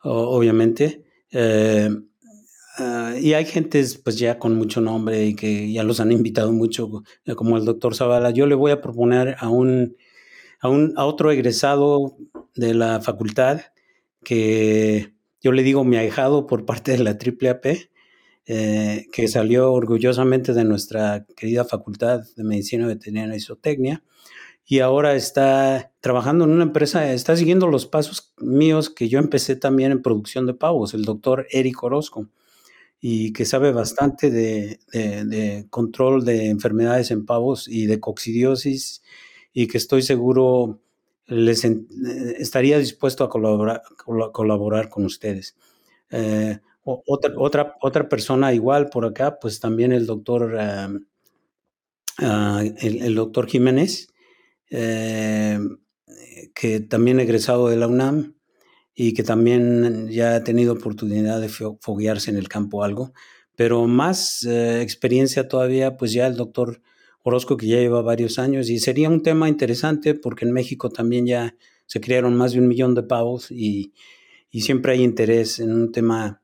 obviamente. 0.04 1.04
Eh, 1.32 1.90
ah, 2.78 3.16
y 3.20 3.34
hay 3.34 3.46
gente 3.46 3.84
pues 4.04 4.20
ya 4.20 4.38
con 4.38 4.56
mucho 4.56 4.82
nombre 4.82 5.26
y 5.26 5.36
que 5.36 5.72
ya 5.72 5.84
los 5.84 6.00
han 6.00 6.12
invitado 6.12 6.52
mucho, 6.52 7.04
como 7.36 7.58
el 7.58 7.66
doctor 7.66 7.96
Zavala. 7.96 8.32
Yo 8.32 8.46
le 8.46 8.56
voy 8.56 8.72
a 8.72 8.82
proponer 8.82 9.36
a 9.40 9.50
un, 9.50 9.96
a 10.60 10.70
un 10.70 10.94
a 10.98 11.06
otro 11.06 11.32
egresado 11.32 12.18
de 12.56 12.74
la 12.74 13.02
facultad 13.02 13.62
que 14.24 15.14
yo 15.42 15.52
le 15.52 15.64
digo 15.64 15.84
mi 15.84 15.98
ahijado 15.98 16.48
por 16.48 16.66
parte 16.66 16.92
de 16.92 17.00
la 17.00 17.12
AAAP, 17.12 17.66
eh, 18.46 19.06
que 19.12 19.28
salió 19.28 19.72
orgullosamente 19.72 20.54
de 20.54 20.64
nuestra 20.64 21.26
querida 21.36 21.66
Facultad 21.66 22.22
de 22.36 22.44
Medicina 22.44 22.88
Veterinaria 22.88 23.36
y 23.36 23.40
Zootecnia 23.40 24.04
y 24.70 24.80
ahora 24.80 25.16
está 25.16 25.94
trabajando 26.02 26.44
en 26.44 26.52
una 26.52 26.64
empresa, 26.64 27.14
está 27.14 27.38
siguiendo 27.38 27.68
los 27.68 27.86
pasos 27.86 28.34
míos 28.38 28.90
que 28.90 29.08
yo 29.08 29.18
empecé 29.18 29.56
también 29.56 29.94
en 29.94 30.02
producción 30.02 30.46
de 30.46 30.54
pavos, 30.54 30.94
el 30.94 31.06
doctor 31.06 31.48
Eric 31.52 31.82
Orozco, 31.84 32.28
y 33.00 33.32
que 33.32 33.46
sabe 33.46 33.72
bastante 33.72 34.30
de, 34.30 35.68
control 35.70 36.26
de 36.26 36.50
enfermedades 36.50 37.12
en 37.12 37.26
pavos 37.26 37.70
y 37.70 37.86
de 37.86 38.02
coccidiosis, 38.02 39.04
y 39.60 39.68
que 39.68 39.80
estoy 39.80 40.04
seguro 40.04 40.84
les 41.26 41.66
estaría 41.66 42.78
dispuesto 42.78 43.24
a 43.24 43.30
colaborar, 43.30 43.82
colaborar 44.32 44.88
con 44.88 45.04
ustedes. 45.04 45.58
Eh, 46.12 46.60
otra, 46.84 47.34
otra, 47.36 47.76
otra 47.82 48.08
persona 48.08 48.54
igual 48.54 48.90
por 48.90 49.04
acá, 49.04 49.40
pues 49.40 49.60
también 49.60 49.94
el 49.94 50.06
doctor, 50.06 50.56
ah, 50.60 50.92
el 52.82 53.16
doctor 53.16 53.48
Jiménez, 53.48 54.14
eh, 54.70 55.60
que 56.54 56.80
también 56.82 57.20
egresado 57.20 57.70
de 57.70 57.78
la 57.78 57.88
UNAM 57.88 58.36
y 58.94 59.16
que 59.16 59.24
también 59.24 60.08
ya 60.12 60.36
ha 60.36 60.44
tenido 60.44 60.74
oportunidad 60.74 61.42
de 61.42 61.50
foguearse 61.50 62.30
en 62.30 62.38
el 62.38 62.48
campo 62.48 62.84
algo, 62.84 63.12
pero 63.56 63.88
más 63.88 64.44
eh, 64.44 64.84
experiencia 64.84 65.48
todavía, 65.48 65.98
pues 65.98 66.14
ya 66.14 66.28
el 66.28 66.36
doctor 66.36 66.80
Orozco 67.28 67.58
que 67.58 67.68
ya 67.68 67.78
lleva 67.78 68.02
varios 68.02 68.40
años 68.40 68.70
y 68.70 68.80
sería 68.80 69.10
un 69.10 69.22
tema 69.22 69.50
interesante 69.50 70.14
porque 70.14 70.46
en 70.46 70.54
México 70.54 70.90
también 70.90 71.26
ya 71.26 71.56
se 71.86 72.00
crearon 72.00 72.36
más 72.36 72.54
de 72.54 72.60
un 72.60 72.68
millón 72.68 72.96
de 72.96 73.04
pavos 73.04 73.52
y, 73.52 73.94
y 74.50 74.62
siempre 74.62 74.94
hay 74.94 75.04
interés 75.04 75.60
en 75.60 75.74
un 75.74 75.92
tema 75.92 76.42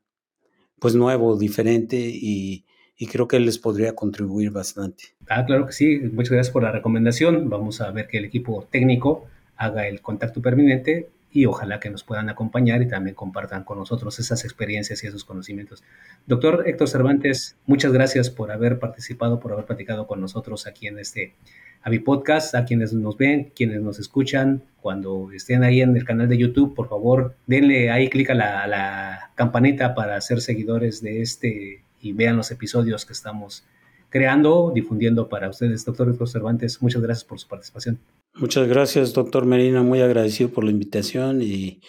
pues 0.78 0.94
nuevo, 0.94 1.38
diferente 1.38 1.96
y, 1.96 2.66
y 2.98 3.06
creo 3.06 3.26
que 3.26 3.40
les 3.40 3.58
podría 3.58 3.94
contribuir 3.94 4.50
bastante. 4.50 5.04
Ah, 5.28 5.44
claro 5.46 5.66
que 5.66 5.72
sí. 5.72 5.98
Muchas 6.12 6.32
gracias 6.32 6.52
por 6.52 6.62
la 6.62 6.72
recomendación. 6.72 7.48
Vamos 7.48 7.80
a 7.80 7.90
ver 7.90 8.06
que 8.06 8.18
el 8.18 8.26
equipo 8.26 8.66
técnico 8.70 9.26
haga 9.56 9.88
el 9.88 10.02
contacto 10.02 10.42
permanente 10.42 11.08
y 11.34 11.46
ojalá 11.46 11.80
que 11.80 11.90
nos 11.90 12.04
puedan 12.04 12.30
acompañar 12.30 12.80
y 12.80 12.86
también 12.86 13.16
compartan 13.16 13.64
con 13.64 13.76
nosotros 13.76 14.20
esas 14.20 14.44
experiencias 14.44 15.02
y 15.02 15.08
esos 15.08 15.24
conocimientos. 15.24 15.82
Doctor 16.26 16.62
Héctor 16.66 16.88
Cervantes, 16.88 17.56
muchas 17.66 17.92
gracias 17.92 18.30
por 18.30 18.52
haber 18.52 18.78
participado, 18.78 19.40
por 19.40 19.52
haber 19.52 19.64
platicado 19.64 20.06
con 20.06 20.20
nosotros 20.20 20.68
aquí 20.68 20.86
en 20.86 21.00
este 21.00 21.34
Avi 21.82 21.98
Podcast, 21.98 22.54
a 22.54 22.64
quienes 22.64 22.92
nos 22.92 23.16
ven, 23.18 23.50
quienes 23.54 23.82
nos 23.82 23.98
escuchan, 23.98 24.62
cuando 24.80 25.32
estén 25.32 25.64
ahí 25.64 25.80
en 25.80 25.96
el 25.96 26.04
canal 26.04 26.28
de 26.28 26.38
YouTube, 26.38 26.72
por 26.72 26.88
favor, 26.88 27.34
denle 27.48 27.90
ahí, 27.90 28.08
clic 28.08 28.30
a 28.30 28.34
la, 28.34 28.62
a 28.62 28.68
la 28.68 29.30
campanita 29.34 29.96
para 29.96 30.20
ser 30.20 30.40
seguidores 30.40 31.02
de 31.02 31.20
este 31.20 31.82
y 32.00 32.12
vean 32.12 32.36
los 32.36 32.52
episodios 32.52 33.04
que 33.04 33.12
estamos 33.12 33.64
creando, 34.08 34.70
difundiendo 34.72 35.28
para 35.28 35.48
ustedes. 35.48 35.84
Doctor 35.84 36.10
Héctor 36.10 36.28
Cervantes, 36.28 36.80
muchas 36.80 37.02
gracias 37.02 37.24
por 37.24 37.40
su 37.40 37.48
participación. 37.48 37.98
Muchas 38.36 38.66
gracias, 38.66 39.12
doctor 39.12 39.46
Merina, 39.46 39.82
muy 39.82 40.00
agradecido 40.00 40.50
por 40.50 40.64
la 40.64 40.72
invitación 40.72 41.40
y 41.40 41.80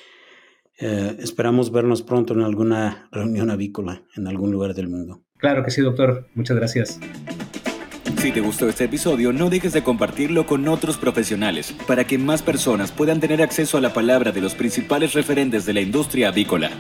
eh, 0.80 1.16
esperamos 1.20 1.72
vernos 1.72 2.04
pronto 2.04 2.34
en 2.34 2.41
alguna 2.41 3.08
reunión 3.12 3.50
avícola 3.50 4.04
en 4.16 4.28
algún 4.28 4.52
lugar 4.52 4.76
del 4.76 4.88
mundo. 4.88 5.24
Claro 5.38 5.64
que 5.64 5.72
sí, 5.72 5.82
doctor. 5.82 6.28
Muchas 6.36 6.58
gracias. 6.58 7.00
Si 8.18 8.32
te 8.32 8.41
gustó 8.41 8.68
este 8.68 8.86
episodio, 8.86 9.34
no 9.34 9.50
dejes 9.50 9.74
de 9.74 9.84
compartirlo 9.84 10.46
con 10.46 10.68
otros 10.68 10.98
profesionales 10.98 11.76
para 11.88 12.06
que 12.06 12.18
más 12.18 12.41
personas 12.41 12.91
puedan 12.91 13.20
tener 13.20 13.41
acceso 13.41 13.78
a 13.78 13.82
la 13.82 13.93
palabra 13.93 14.32
de 14.32 14.41
los 14.41 14.56
principales 14.56 15.14
referentes 15.14 15.66
de 15.66 15.74
la 15.74 15.82
industria 15.82 16.30
avícola. 16.30 16.72